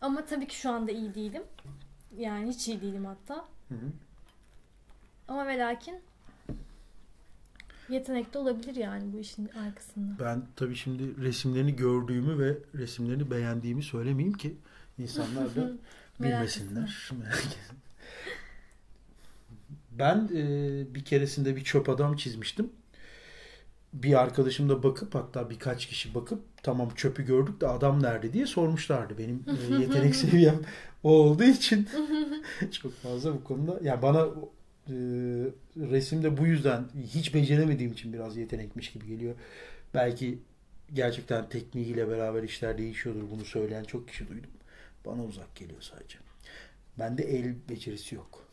Ama 0.00 0.26
tabii 0.26 0.48
ki 0.48 0.56
şu 0.56 0.70
anda 0.70 0.92
iyi 0.92 1.14
değilim. 1.14 1.42
Yani 2.18 2.48
hiç 2.48 2.68
iyi 2.68 2.80
değilim 2.80 3.04
hatta. 3.04 3.34
Hı 3.68 3.74
hı. 3.74 3.92
Ama 5.28 5.46
ve 5.46 5.58
lakin 5.58 6.00
Yetenek 7.88 8.34
de 8.34 8.38
olabilir 8.38 8.76
yani 8.76 9.12
bu 9.12 9.20
işin 9.20 9.48
arkasında. 9.48 10.24
Ben 10.24 10.42
tabii 10.56 10.76
şimdi 10.76 11.22
resimlerini 11.22 11.76
gördüğümü 11.76 12.38
ve 12.38 12.58
resimlerini 12.74 13.30
beğendiğimi 13.30 13.82
söylemeyeyim 13.82 14.36
ki 14.36 14.56
insanlar 14.98 15.56
da 15.56 15.72
bilmesinler. 16.20 17.10
Ben 19.90 20.30
e, 20.34 20.94
bir 20.94 21.04
keresinde 21.04 21.56
bir 21.56 21.64
çöp 21.64 21.88
adam 21.88 22.16
çizmiştim. 22.16 22.70
Bir 24.02 24.20
arkadaşım 24.20 24.68
da 24.68 24.82
bakıp 24.82 25.14
hatta 25.14 25.50
birkaç 25.50 25.86
kişi 25.86 26.14
bakıp 26.14 26.42
tamam 26.62 26.90
çöpü 26.96 27.26
gördük 27.26 27.60
de 27.60 27.68
adam 27.68 28.02
nerede 28.02 28.32
diye 28.32 28.46
sormuşlardı. 28.46 29.18
Benim 29.18 29.44
e, 29.46 29.74
yetenek 29.82 30.16
seviyem 30.16 30.60
o 31.02 31.10
olduğu 31.10 31.44
için 31.44 31.88
çok 32.82 32.92
fazla 32.92 33.34
bu 33.34 33.44
konuda. 33.44 33.78
Yani 33.82 34.02
bana 34.02 34.26
e, 34.88 34.94
resimde 35.76 36.36
bu 36.36 36.46
yüzden 36.46 36.84
hiç 37.14 37.34
beceremediğim 37.34 37.92
için 37.92 38.12
biraz 38.12 38.36
yetenekmiş 38.36 38.92
gibi 38.92 39.06
geliyor. 39.06 39.34
Belki 39.94 40.38
gerçekten 40.94 41.48
tekniğiyle 41.48 42.08
beraber 42.08 42.42
işler 42.42 42.78
değişiyordur. 42.78 43.30
Bunu 43.30 43.44
söyleyen 43.44 43.84
çok 43.84 44.08
kişi 44.08 44.28
duydum. 44.28 44.50
Bana 45.06 45.24
uzak 45.24 45.54
geliyor 45.54 45.82
sadece. 45.82 46.18
Bende 46.98 47.22
el 47.22 47.54
becerisi 47.68 48.14
yok. 48.14 48.46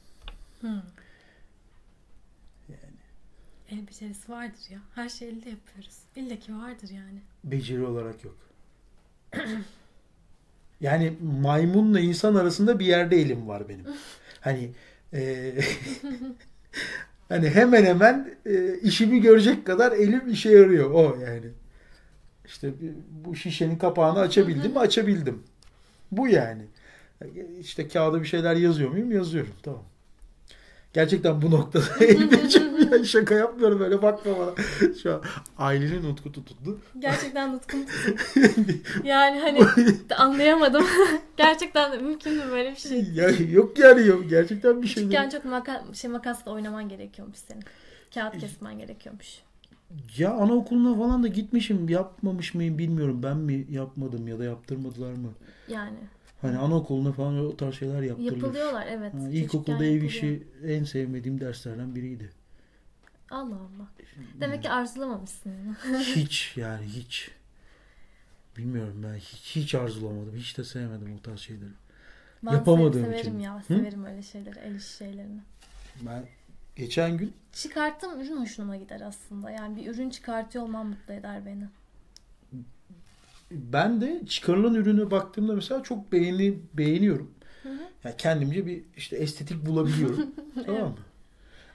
Hmm. 0.62 0.82
El 3.72 3.88
becerisi 3.88 4.32
vardır 4.32 4.70
ya. 4.70 4.80
Her 4.96 5.10
şeyi 5.10 5.32
elde 5.32 5.50
yapıyoruz. 5.50 5.98
İlla 6.16 6.36
ki 6.40 6.56
vardır 6.56 6.90
yani. 6.90 7.20
beceri 7.44 7.86
olarak 7.86 8.24
yok. 8.24 8.36
Yani 10.82 11.14
maymunla 11.42 12.00
insan 12.00 12.36
arasında 12.36 12.80
bir 12.80 12.86
yerde 12.86 13.18
elim 13.18 13.48
var 13.48 13.70
benim. 13.70 13.86
Hani 14.42 14.72
e, 15.14 15.54
hani 17.30 17.50
hemen 17.50 17.86
hemen 17.86 18.36
e, 18.46 18.78
işimi 18.80 19.22
görecek 19.22 19.66
kadar 19.66 19.92
elim 19.92 20.32
işe 20.32 20.52
yarıyor 20.52 20.92
o 20.92 21.20
yani. 21.20 21.48
İşte 22.46 22.74
bu 23.26 23.36
şişenin 23.36 23.78
kapağını 23.78 24.20
açabildim 24.20 24.72
mi? 24.72 24.80
Açabildim. 24.80 25.44
Bu 26.12 26.28
yani. 26.28 26.64
İşte 27.60 27.88
kağıda 27.88 28.22
bir 28.22 28.28
şeyler 28.28 28.56
yazıyor 28.56 28.90
muyum? 28.90 29.12
Yazıyorum. 29.12 29.54
Tamam. 29.64 29.84
Gerçekten 30.94 31.42
bu 31.42 31.52
noktada 31.52 31.86
el 32.06 32.32
becerim. 32.94 33.06
Şaka 33.06 33.36
yapmıyorum 33.36 33.82
öyle 33.82 34.02
bakma 34.02 34.32
bana. 34.40 34.52
Şu 35.04 35.14
an 35.14 35.22
ailenin 35.58 36.04
utku 36.04 36.32
tutuldu. 36.32 36.80
Gerçekten 37.00 37.54
nutkum 37.54 37.86
tutuldu. 37.86 38.18
Yani 39.04 39.40
hani 39.40 39.60
anlayamadım. 40.18 40.86
Gerçekten 41.38 42.04
mümkün 42.04 42.34
mü 42.34 42.44
böyle 42.52 42.72
bir 42.72 42.76
şey? 42.76 43.04
Ya, 43.14 43.30
yok 43.52 43.80
yani 43.80 44.08
yok. 44.08 44.30
Gerçekten 44.30 44.82
bir 44.82 44.88
şey 44.88 45.04
Küçükken 45.04 45.32
değil. 45.32 45.42
çok 45.42 45.52
maka 45.52 45.84
şey 45.94 46.10
makasla 46.10 46.52
oynaman 46.52 46.90
gerekiyormuş 46.90 47.38
senin. 47.38 47.64
Kağıt 48.14 48.38
kesmen 48.38 48.78
gerekiyormuş. 48.78 49.42
Ya 50.18 50.32
anaokuluna 50.32 50.98
falan 50.98 51.24
da 51.24 51.28
gitmişim. 51.28 51.90
Yapmamış 51.90 52.54
mıyım 52.54 52.78
bilmiyorum. 52.78 53.24
Ben 53.24 53.38
mi 53.38 53.68
yapmadım 53.70 54.28
ya 54.28 54.40
da 54.40 54.44
yaptırmadılar 54.44 55.12
mı? 55.12 55.30
Yani 55.68 55.98
Hani 56.42 56.58
anaokuluna 56.58 57.12
falan 57.12 57.46
o 57.46 57.58
tarz 57.58 57.76
şeyler 57.76 58.02
yaptırılır. 58.02 58.36
yapılıyorlar 58.36 58.88
evet. 58.90 59.14
Ha, 59.14 59.18
ilkokulda 59.32 59.86
ev 59.86 60.02
işi 60.04 60.44
en 60.68 60.84
sevmediğim 60.84 61.40
derslerden 61.40 61.96
biriydi. 61.96 62.30
Allah 63.34 63.56
Allah. 63.56 63.88
Demek 64.40 64.64
ki 64.64 64.70
arzulamamışsın. 64.70 65.52
Hiç 66.00 66.54
yani 66.58 66.86
hiç. 66.86 67.32
Bilmiyorum 68.58 69.04
ben 69.08 69.16
hiç, 69.16 69.56
hiç 69.56 69.76
arzulamadım. 69.76 70.36
Hiç 70.36 70.58
de 70.58 70.64
sevmedim 70.64 71.16
o 71.20 71.22
tarz 71.22 71.40
şeyleri. 71.40 71.70
Ben 72.44 72.52
Yapamadığım 72.52 73.06
severim 73.06 73.20
için. 73.20 73.40
ya. 73.40 73.60
Hı? 73.60 73.64
Severim 73.64 74.06
öyle 74.06 74.22
şeyleri. 74.22 74.60
El 74.60 74.76
işi 74.76 74.94
şeylerini. 74.98 75.40
Ben 76.02 76.26
geçen 76.76 77.18
gün 77.18 77.34
Çıkarttığım 77.54 78.22
ürün 78.22 78.38
hoşuma 78.38 78.76
gider 78.76 79.02
aslında. 79.02 79.52
Yani 79.52 79.76
bir 79.76 79.88
ürün 79.88 80.10
çıkartıyor 80.10 80.64
olmam 80.64 80.88
mutlu 80.88 81.14
eder 81.14 81.46
beni. 81.46 81.64
ben 83.52 84.02
de 84.02 84.26
çıkarılan 84.28 84.76
ürüne 84.76 85.12
baktığımda 85.12 85.54
mesela 85.54 85.84
çok 85.84 86.12
beğeni 86.12 86.60
beğeniyorum. 86.74 87.32
Hı 87.64 87.70
hı. 87.70 87.80
Yani 88.04 88.16
kendimce 88.18 88.66
bir 88.66 88.84
işte 88.98 89.16
estetik 89.16 89.66
bulabiliyorum. 89.66 90.36
tamam 90.66 90.90
mı? 90.90 90.98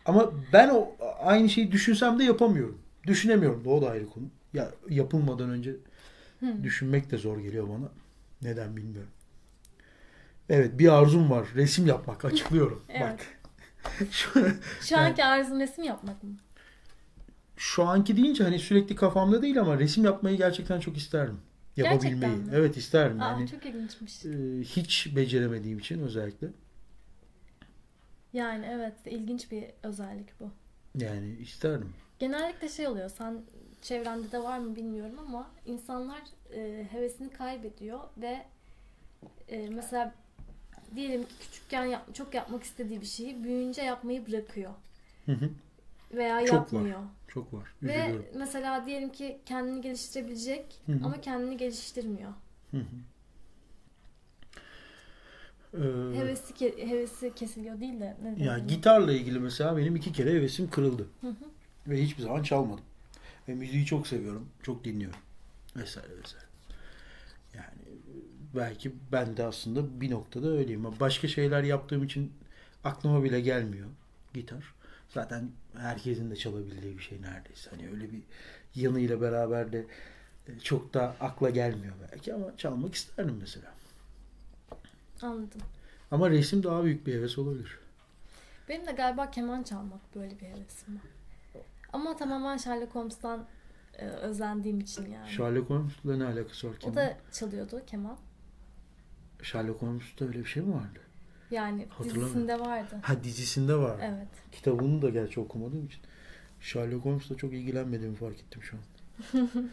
Ama 0.09 0.33
ben 0.53 0.68
o 0.68 0.97
aynı 1.21 1.49
şeyi 1.49 1.73
düşünsem 1.73 2.18
de 2.18 2.25
yapamıyorum. 2.25 2.79
Düşünemiyorum 3.07 3.64
da 3.64 3.71
o 3.71 3.83
da 3.83 3.90
ayrı 3.90 4.07
konu. 4.07 4.25
Ya 4.53 4.71
yapılmadan 4.88 5.51
önce 5.51 5.77
Hı. 6.40 6.62
düşünmek 6.62 7.11
de 7.11 7.16
zor 7.18 7.38
geliyor 7.38 7.68
bana. 7.68 7.88
Neden 8.42 8.77
bilmiyorum. 8.77 9.11
Evet 10.49 10.79
bir 10.79 10.88
arzum 10.99 11.31
var. 11.31 11.49
Resim 11.55 11.87
yapmak. 11.87 12.25
Açıklıyorum. 12.25 12.85
Evet. 12.88 13.03
Bak. 13.03 13.21
Şu, 14.11 14.31
Şu 14.81 14.99
anki 14.99 15.25
arzun 15.25 15.61
resim 15.61 15.85
yapmak 15.85 16.23
mı? 16.23 16.31
şu 17.57 17.85
anki 17.85 18.16
deyince 18.16 18.44
hani 18.44 18.59
sürekli 18.59 18.94
kafamda 18.97 19.42
değil 19.42 19.61
ama 19.61 19.79
resim 19.79 20.05
yapmayı 20.05 20.37
gerçekten 20.37 20.81
çok 20.81 20.97
isterdim. 20.97 21.38
Yapabilmeyi. 21.77 22.21
Gerçekten 22.21 22.31
mi? 22.38 22.51
Evet 22.53 22.77
isterdim. 22.77 23.23
Aa, 23.23 23.25
Yani 23.31 23.49
çok 23.49 23.66
ilginçmiş. 23.66 24.25
e, 24.25 24.29
hiç 24.62 25.16
beceremediğim 25.16 25.79
için 25.79 25.99
özellikle. 25.99 26.49
Yani 28.33 28.67
evet 28.71 28.93
ilginç 29.07 29.51
bir 29.51 29.64
özellik 29.83 30.41
bu. 30.41 30.51
Yani 30.95 31.29
isterdim. 31.37 31.95
Genellikle 32.19 32.69
şey 32.69 32.87
oluyor. 32.87 33.09
Sen 33.09 33.43
çevrende 33.83 34.33
de 34.33 34.43
var 34.43 34.59
mı 34.59 34.77
bilmiyorum 34.77 35.19
ama 35.19 35.51
insanlar 35.67 36.21
e, 36.55 36.87
hevesini 36.91 37.31
kaybediyor 37.31 38.01
ve 38.19 38.43
e, 39.49 39.69
mesela 39.69 40.14
diyelim 40.95 41.23
ki 41.25 41.35
küçükken 41.41 41.85
yap- 41.85 42.14
çok 42.14 42.35
yapmak 42.35 42.62
istediği 42.62 43.01
bir 43.01 43.07
şeyi 43.07 43.45
büyüyünce 43.45 43.83
yapmayı 43.83 44.27
bırakıyor 44.27 44.71
Hı 45.27 45.33
hı. 45.33 45.51
veya 46.12 46.47
Çok 46.47 46.55
var. 46.55 46.57
yapmıyor. 46.57 47.01
Çok 47.29 47.55
var. 47.55 47.75
Ve 47.83 47.99
Üzülüyorum. 48.01 48.27
mesela 48.35 48.87
diyelim 48.87 49.12
ki 49.12 49.38
kendini 49.47 49.81
geliştirebilecek 49.81 50.81
Hı 50.87 50.93
hı. 50.93 51.05
ama 51.05 51.21
kendini 51.21 51.57
geliştirmiyor. 51.57 52.33
Hı 52.71 52.77
hı. 52.77 52.83
Ee, 55.74 55.78
Hevesi 56.18 56.52
ke- 56.54 56.88
hevesi 56.88 57.35
kesiliyor 57.35 57.81
değil 57.81 58.00
de 58.00 58.16
ne 58.22 58.44
ya 58.44 58.57
denir? 58.59 58.68
gitarla 58.68 59.12
ilgili 59.12 59.38
mesela 59.40 59.76
benim 59.76 59.96
iki 59.96 60.12
kere 60.12 60.33
hevesim 60.33 60.70
kırıldı. 60.70 61.07
Hı 61.20 61.28
hı. 61.28 61.35
Ve 61.87 62.02
hiçbir 62.02 62.22
zaman 62.22 62.42
çalmadım. 62.42 62.85
Ve 63.48 63.54
müziği 63.54 63.87
çok 63.87 64.07
seviyorum. 64.07 64.48
Çok 64.62 64.85
dinliyorum. 64.85 65.18
Vesaire 65.76 66.09
vesaire. 66.18 66.44
Yani 67.54 67.98
belki 68.57 68.92
ben 69.12 69.37
de 69.37 69.44
aslında 69.44 70.00
bir 70.00 70.11
noktada 70.11 70.48
öyleyim. 70.48 70.87
Ama 70.87 71.00
başka 71.00 71.28
şeyler 71.28 71.62
yaptığım 71.62 72.04
için 72.04 72.33
aklıma 72.85 73.24
bile 73.24 73.40
gelmiyor 73.40 73.88
gitar. 74.35 74.74
Zaten 75.09 75.50
herkesin 75.78 76.31
de 76.31 76.37
çalabildiği 76.37 76.98
bir 76.98 77.02
şey 77.02 77.22
neredeyse. 77.22 77.70
Hani 77.70 77.88
öyle 77.90 78.12
bir 78.12 78.22
yanıyla 78.74 79.20
beraber 79.20 79.72
de 79.72 79.87
e, 80.48 80.59
çok 80.61 80.94
da 80.94 81.16
akla 81.20 81.50
gelmiyor 81.50 81.94
belki 82.12 82.35
ama 82.35 82.57
çalmak 82.57 82.94
isterdim 82.94 83.37
mesela. 83.40 83.74
Anladım. 85.22 85.61
Ama 86.11 86.31
resim 86.31 86.62
daha 86.62 86.85
büyük 86.85 87.07
bir 87.07 87.14
heves 87.14 87.38
olabilir. 87.38 87.78
Benim 88.68 88.87
de 88.87 88.92
galiba 88.92 89.31
keman 89.31 89.62
çalmak 89.62 90.14
böyle 90.14 90.40
bir 90.40 90.46
hevesim 90.46 90.94
var. 90.94 91.02
Ama 91.92 92.16
tamamen 92.16 92.57
Sherlock 92.57 92.94
Holmes'tan 92.94 93.46
e, 93.98 94.07
özendiğim 94.07 94.81
için 94.81 95.11
yani. 95.11 95.28
Sherlock 95.31 95.70
Holmes'la 95.70 96.16
ne 96.16 96.24
alakası 96.24 96.68
var 96.68 96.74
O 96.76 96.78
keman? 96.78 96.96
da 96.96 97.16
çalıyordu 97.33 97.83
keman. 97.87 98.16
Sherlock 99.42 99.83
Holmes'ta 99.83 100.24
öyle 100.24 100.38
bir 100.38 100.44
şey 100.44 100.62
mi 100.62 100.74
vardı? 100.74 101.00
Yani 101.50 101.87
dizisinde 102.04 102.61
vardı. 102.61 102.98
Ha 103.02 103.24
dizisinde 103.24 103.74
var. 103.74 103.96
Evet. 104.02 104.28
Kitabını 104.52 105.02
da 105.02 105.11
gerçi 105.11 105.40
okumadığım 105.40 105.87
için. 105.87 106.00
Sherlock 106.61 107.04
Holmes'la 107.04 107.37
çok 107.37 107.52
ilgilenmediğimi 107.52 108.16
fark 108.16 108.40
ettim 108.40 108.62
şu 108.62 108.76
an. 108.76 108.83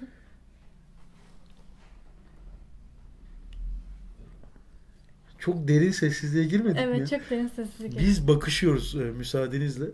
çok 5.45 5.67
derin 5.67 5.91
sessizliğe 5.91 6.45
girmedik 6.45 6.75
mi? 6.75 6.81
Evet 6.81 7.09
çok 7.09 7.29
derin 7.29 7.47
sessizlik. 7.47 7.99
Biz 7.99 8.27
bakışıyoruz 8.27 8.95
e, 8.95 8.97
müsaadenizle. 8.97 9.85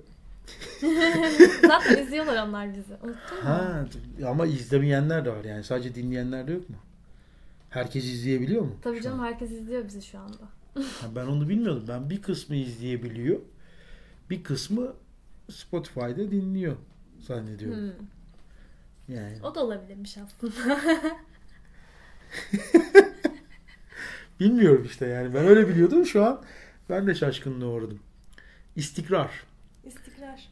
Zaten 1.62 2.04
izliyorlar 2.04 2.48
onlar 2.48 2.70
bizi. 2.70 2.94
Unuttun 2.94 3.38
mu? 3.38 3.44
Ha 3.44 3.86
ama 4.28 4.46
izlemeyenler 4.46 5.26
de 5.26 5.32
var 5.32 5.44
yani 5.44 5.64
sadece 5.64 5.96
dinleyenler 5.96 6.48
de 6.48 6.52
yok 6.52 6.70
mu? 6.70 6.76
Herkes 7.70 8.06
izleyebiliyor 8.06 8.62
mu? 8.62 8.76
Tabii 8.82 9.02
canım 9.02 9.20
an? 9.20 9.26
herkes 9.26 9.52
izliyor 9.52 9.88
bizi 9.88 10.02
şu 10.02 10.20
anda. 10.20 10.44
Ha, 10.74 11.08
ben 11.16 11.26
onu 11.26 11.50
bilmiyordum. 11.50 11.86
Ben 11.88 12.10
bir 12.10 12.22
kısmı 12.22 12.56
izleyebiliyor. 12.56 13.40
Bir 14.30 14.44
kısmı 14.44 14.94
Spotify'da 15.50 16.32
dinliyor 16.32 16.76
zannediyorum. 17.20 17.80
Hmm. 17.80 19.16
Yani 19.16 19.38
O 19.44 19.56
da 19.56 19.66
olabilirmiş 19.66 20.18
aslında. 20.18 20.80
bilmiyorum 24.42 24.84
işte 24.86 25.08
yani. 25.08 25.34
Ben 25.34 25.46
öyle 25.46 25.68
biliyordum. 25.68 26.06
Şu 26.06 26.26
an 26.26 26.42
ben 26.90 27.08
de 27.08 27.16
şaşkınlığa 27.16 27.70
uğradım. 27.70 28.00
İstikrar. 28.76 29.32
İstikrar. 29.84 30.50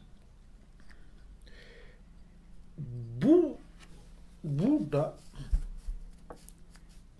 Bu 3.22 3.56
burada 4.44 5.14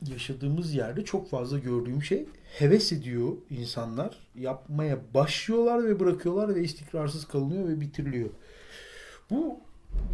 yaşadığımız 0.07 0.75
yerde 0.75 1.05
çok 1.05 1.31
fazla 1.31 1.59
gördüğüm 1.59 2.03
şey 2.03 2.27
heves 2.59 2.93
ediyor 2.93 3.33
insanlar. 3.51 4.19
Yapmaya 4.35 4.99
başlıyorlar 5.15 5.85
ve 5.85 6.01
bırakıyorlar 6.01 6.55
ve 6.55 6.63
istikrarsız 6.63 7.29
kalınıyor 7.29 7.69
ve 7.69 7.81
bitiriliyor. 7.81 8.31
Bu 9.31 9.61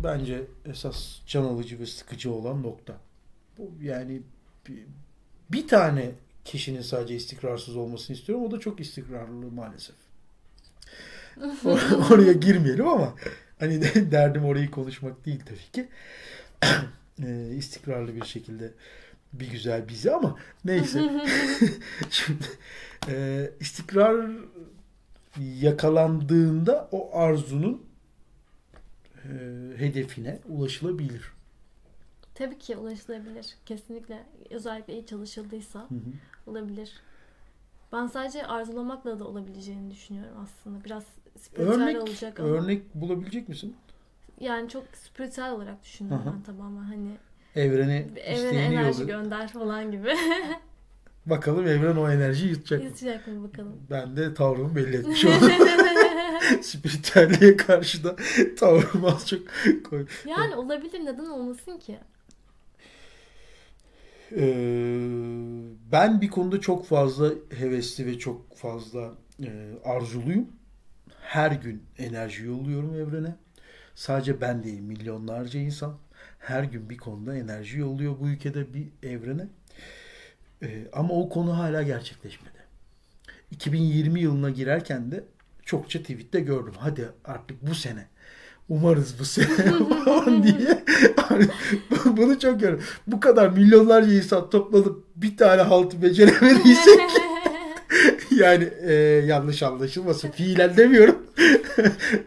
bence 0.05 0.47
esas 0.65 1.19
can 1.27 1.45
alıcı 1.45 1.79
ve 1.79 1.87
sıkıcı 1.87 2.33
olan 2.33 2.63
nokta. 2.63 2.97
Bu 3.59 3.71
yani 3.83 4.23
bir, 4.69 4.87
bir 5.51 5.69
tane 5.69 6.13
kişinin 6.47 6.83
sadece 6.83 7.15
istikrarsız 7.15 7.77
olmasını 7.77 8.17
istiyorum. 8.17 8.45
O 8.45 8.51
da 8.51 8.61
çok 8.61 8.81
istikrarlı 8.81 9.51
maalesef. 9.51 9.97
Or- 11.65 12.15
oraya 12.15 12.33
girmeyelim 12.33 12.89
ama 12.89 13.15
hani 13.59 13.83
de- 13.83 14.11
derdim 14.11 14.45
orayı 14.45 14.71
konuşmak 14.71 15.27
değil 15.27 15.41
tabii 15.47 15.73
ki. 15.73 15.89
e, 17.27 17.55
istikrarlı 17.57 18.15
bir 18.15 18.25
şekilde 18.25 18.73
bir 19.33 19.51
güzel 19.51 19.89
bizi 19.89 20.13
ama 20.13 20.37
neyse. 20.65 21.01
Şimdi 22.11 22.45
e, 23.09 23.51
istikrar 23.61 24.31
yakalandığında 25.61 26.89
o 26.93 27.19
arzunun 27.19 27.83
e, 29.25 29.29
hedefine 29.77 30.39
ulaşılabilir. 30.49 31.33
Tabii 32.35 32.59
ki 32.59 32.77
ulaşılabilir. 32.77 33.47
Kesinlikle. 33.67 34.27
Özellikle 34.51 34.93
iyi 34.93 35.07
çalışıldıysa 35.07 35.81
Hı 35.81 35.95
hı. 35.95 36.13
Olabilir. 36.47 36.93
Ben 37.93 38.07
sadece 38.07 38.47
arzulamakla 38.47 39.19
da 39.19 39.25
olabileceğini 39.25 39.91
düşünüyorum 39.91 40.37
aslında. 40.43 40.85
Biraz 40.85 41.05
spiritüel 41.39 41.75
Örnek, 41.83 42.03
olacak 42.03 42.41
ama. 42.41 42.49
örnek 42.49 42.95
bulabilecek 42.95 43.49
misin? 43.49 43.77
Yani 44.41 44.69
çok 44.69 44.85
spiritüel 44.95 45.53
olarak 45.53 45.85
düşünüyorum 45.85 46.27
hı. 46.27 46.33
ben 46.35 46.43
tamamen. 46.43 46.83
Hani 46.85 47.11
Evrene 47.55 48.07
evrene 48.25 48.59
enerji 48.65 49.01
yolluyor. 49.03 49.23
gönder 49.23 49.49
falan 49.49 49.91
gibi. 49.93 50.15
Bakalım 51.27 51.67
evren 51.67 51.97
o 51.97 52.11
enerjiyi 52.11 52.51
yutacak 52.51 52.81
mı? 52.83 52.87
Yutacak 52.89 53.27
mı 53.27 53.49
bakalım. 53.49 53.73
Ben 53.91 54.17
de 54.17 54.35
tavrımı 54.35 54.77
belli 54.77 54.97
etmiş 54.97 55.25
oldum. 55.25 55.51
Spiritüelliğe 56.63 57.57
karşı 57.57 58.05
da 58.05 58.17
tavrımı 58.59 59.07
az 59.09 59.27
çok 59.29 59.41
koy. 59.91 60.07
yani 60.25 60.55
olabilir. 60.57 61.01
Neden 61.05 61.27
olmasın 61.27 61.79
ki? 61.79 61.99
Ee, 64.33 64.99
ben 65.93 66.21
bir 66.21 66.29
konuda 66.29 66.61
çok 66.61 66.87
fazla 66.87 67.31
hevesli 67.59 68.07
ve 68.07 68.19
çok 68.19 68.57
fazla 68.57 69.15
e, 69.43 69.73
arzuluyum. 69.85 70.49
Her 71.21 71.53
gün 71.53 71.83
enerji 71.99 72.45
yolluyorum 72.45 72.95
evrene. 72.95 73.35
Sadece 73.95 74.41
ben 74.41 74.63
değil, 74.63 74.81
milyonlarca 74.81 75.61
insan 75.61 75.99
her 76.39 76.65
gün 76.65 76.91
bir 76.91 76.97
konuda 76.97 77.37
enerji 77.37 77.79
yolluyor 77.79 78.21
bu 78.21 78.29
ülkede 78.29 78.75
bir 78.75 78.89
evrene. 79.03 79.49
Ee, 80.63 80.87
ama 80.93 81.15
o 81.15 81.29
konu 81.29 81.59
hala 81.59 81.83
gerçekleşmedi. 81.83 82.57
2020 83.51 84.21
yılına 84.21 84.51
girerken 84.51 85.11
de 85.11 85.25
çokça 85.63 85.99
tweette 85.99 86.41
gördüm. 86.41 86.75
Hadi 86.79 87.09
artık 87.25 87.67
bu 87.67 87.75
sene. 87.75 88.07
Umarız 88.69 89.15
bu 89.21 89.25
sene 89.25 89.47
falan 90.05 90.43
diye. 90.43 90.85
Hani 91.17 91.47
Bunu 92.07 92.39
çok 92.39 92.61
gördüm. 92.61 92.81
Bu 93.07 93.21
kadar 93.21 93.49
milyonlarca 93.49 94.13
insan 94.13 94.51
toplanıp 94.51 95.05
bir 95.17 95.37
tane 95.37 95.63
haltı 95.63 96.03
beceremediysek 96.03 97.01
yani 98.31 98.69
e, 98.83 98.93
yanlış 99.27 99.63
anlaşılmasın. 99.63 100.31
Fiilen 100.31 100.77
demiyorum. 100.77 101.26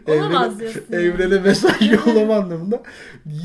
Olamaz 0.06 0.60
diyorsun 0.60 0.92
evrene 0.92 1.38
mesaj 1.38 1.92
yollama 1.92 2.36
anlamında. 2.36 2.82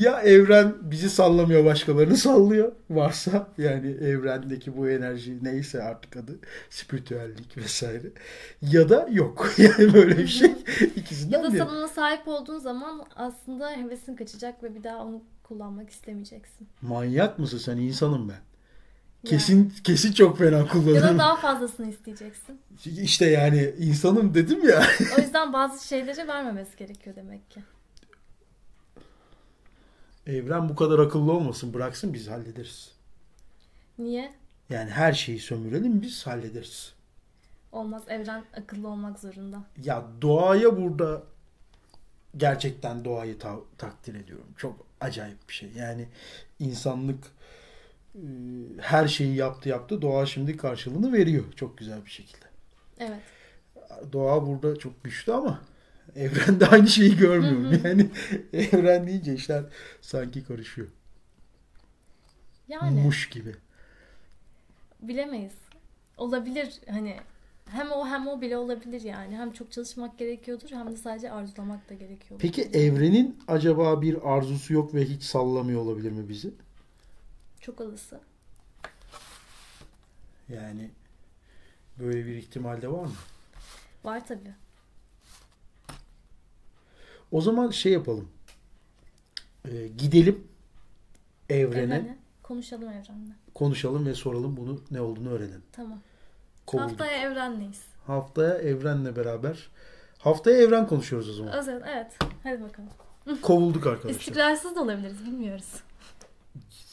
Ya 0.01 0.21
evren 0.21 0.73
bizi 0.81 1.09
sallamıyor 1.09 1.65
başkalarını 1.65 2.17
sallıyor. 2.17 2.71
Varsa 2.89 3.47
yani 3.57 3.91
evrendeki 3.91 4.77
bu 4.77 4.89
enerji 4.89 5.43
neyse 5.43 5.83
artık 5.83 6.17
adı 6.17 6.39
spiritüellik 6.69 7.57
vesaire. 7.57 8.11
Ya 8.61 8.89
da 8.89 9.07
yok. 9.11 9.51
Yani 9.57 9.93
böyle 9.93 10.17
bir 10.17 10.27
şey. 10.27 10.51
İkisinden 10.95 11.37
Ya 11.37 11.43
da 11.43 11.51
sen 11.51 11.67
ona 11.67 11.87
sahip 11.87 12.27
olduğun 12.27 12.59
zaman 12.59 13.05
aslında 13.15 13.71
hevesin 13.71 14.15
kaçacak 14.15 14.63
ve 14.63 14.75
bir 14.75 14.83
daha 14.83 14.97
onu 14.97 15.23
kullanmak 15.43 15.89
istemeyeceksin. 15.89 16.67
Manyak 16.81 17.39
mısın 17.39 17.57
sen? 17.57 17.77
insanım 17.77 18.29
ben. 18.29 18.54
Yani. 19.25 19.39
Kesin 19.39 19.73
kesin 19.83 20.13
çok 20.13 20.37
fena 20.37 20.57
Ya 20.57 20.63
da 20.63 20.67
kullanırım. 20.67 21.19
daha 21.19 21.35
fazlasını 21.35 21.89
isteyeceksin. 21.89 22.61
İşte 22.85 23.25
yani 23.25 23.73
insanım 23.79 24.33
dedim 24.33 24.69
ya. 24.69 24.83
O 25.17 25.21
yüzden 25.21 25.53
bazı 25.53 25.87
şeyleri 25.87 26.27
vermemesi 26.27 26.77
gerekiyor 26.77 27.15
demek 27.15 27.51
ki. 27.51 27.59
Evren 30.27 30.69
bu 30.69 30.75
kadar 30.75 30.99
akıllı 30.99 31.31
olmasın. 31.33 31.73
Bıraksın 31.73 32.13
biz 32.13 32.27
hallederiz. 32.27 32.91
Niye? 33.99 34.33
Yani 34.69 34.89
her 34.89 35.13
şeyi 35.13 35.39
sömürelim 35.39 36.01
biz 36.01 36.27
hallederiz. 36.27 36.93
Olmaz. 37.71 38.03
Evren 38.07 38.43
akıllı 38.57 38.87
olmak 38.87 39.19
zorunda. 39.19 39.63
Ya 39.83 40.05
doğaya 40.21 40.77
burada 40.77 41.23
gerçekten 42.37 43.05
doğayı 43.05 43.39
ta- 43.39 43.59
takdir 43.77 44.15
ediyorum. 44.15 44.47
Çok 44.57 44.85
acayip 45.01 45.49
bir 45.49 45.53
şey. 45.53 45.69
Yani 45.77 46.07
insanlık 46.59 47.23
her 48.81 49.07
şeyi 49.07 49.35
yaptı 49.35 49.69
yaptı. 49.69 50.01
Doğa 50.01 50.25
şimdi 50.25 50.57
karşılığını 50.57 51.13
veriyor 51.13 51.43
çok 51.55 51.77
güzel 51.77 52.05
bir 52.05 52.09
şekilde. 52.09 52.45
Evet. 52.99 53.19
Doğa 54.13 54.47
burada 54.47 54.75
çok 54.75 55.03
güçlü 55.03 55.33
ama 55.33 55.61
evrende 56.15 56.65
aynı 56.71 56.87
şeyi 56.87 57.17
görmüyorum. 57.17 57.81
Yani 57.83 58.09
evren 58.53 59.07
deyince 59.07 59.33
işler 59.33 59.63
sanki 60.01 60.43
karışıyor. 60.43 60.87
Yani 62.67 63.01
Muş 63.01 63.29
gibi. 63.29 63.55
bilemeyiz. 65.01 65.53
Olabilir 66.17 66.79
hani 66.89 67.15
hem 67.69 67.91
o 67.91 68.07
hem 68.07 68.27
o 68.27 68.41
bile 68.41 68.57
olabilir 68.57 69.01
yani. 69.01 69.37
Hem 69.37 69.51
çok 69.51 69.71
çalışmak 69.71 70.17
gerekiyordur 70.17 70.69
hem 70.71 70.91
de 70.91 70.97
sadece 70.97 71.31
arzulamak 71.31 71.89
da 71.89 71.93
gerekiyor. 71.93 72.39
Peki 72.39 72.63
evrenin 72.63 73.39
acaba 73.47 74.01
bir 74.01 74.35
arzusu 74.35 74.73
yok 74.73 74.93
ve 74.93 75.05
hiç 75.05 75.23
sallamıyor 75.23 75.81
olabilir 75.81 76.11
mi 76.11 76.29
bizi? 76.29 76.53
Çok 77.65 77.81
olası. 77.81 78.19
Yani 80.49 80.91
böyle 81.99 82.25
bir 82.25 82.35
ihtimal 82.35 82.81
de 82.81 82.91
var 82.91 83.03
mı? 83.03 83.15
Var 84.03 84.27
tabii. 84.27 84.53
O 87.31 87.41
zaman 87.41 87.69
şey 87.69 87.91
yapalım. 87.93 88.29
Ee, 89.67 89.87
gidelim 89.87 90.47
evrene, 91.49 91.95
Evrene. 91.95 92.17
Konuşalım 92.43 92.89
evrenle. 92.89 93.33
konuşalım 93.53 94.05
ve 94.05 94.13
soralım 94.13 94.57
bunu 94.57 94.81
ne 94.91 95.01
olduğunu 95.01 95.29
öğrenelim. 95.29 95.63
Tamam. 95.71 96.01
Kovulduk. 96.65 96.89
Haftaya 96.89 97.17
evrenleyiz. 97.17 97.83
Haftaya 98.07 98.57
evrenle 98.57 99.15
beraber. 99.15 99.69
Haftaya 100.17 100.57
evren 100.57 100.87
konuşuyoruz 100.87 101.29
o 101.29 101.33
zaman. 101.33 101.53
Özel, 101.53 101.81
evet. 101.87 102.17
Hadi 102.43 102.63
bakalım. 102.63 102.89
Kovulduk 103.41 103.87
arkadaşlar. 103.87 104.19
İstikrarsız 104.19 104.75
da 104.75 104.81
olabiliriz 104.81 105.25
bilmiyoruz. 105.25 105.84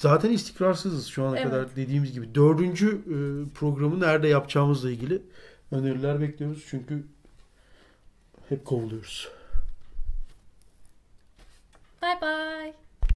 Zaten 0.03 0.31
istikrarsızız 0.31 1.07
şu 1.07 1.25
ana 1.25 1.39
Evet. 1.39 1.51
kadar 1.51 1.77
dediğimiz 1.77 2.13
gibi. 2.13 2.35
Dördüncü 2.35 2.89
e, 2.91 3.17
programı 3.55 4.01
nerede 4.01 4.29
yapacağımızla 4.29 4.91
ilgili 4.91 5.23
öneriler 5.71 6.21
bekliyoruz. 6.21 6.65
Çünkü 6.69 7.05
hep 8.49 8.65
kovuluyoruz. 8.65 9.29
Bye 12.03 12.19
bye. 12.23 12.75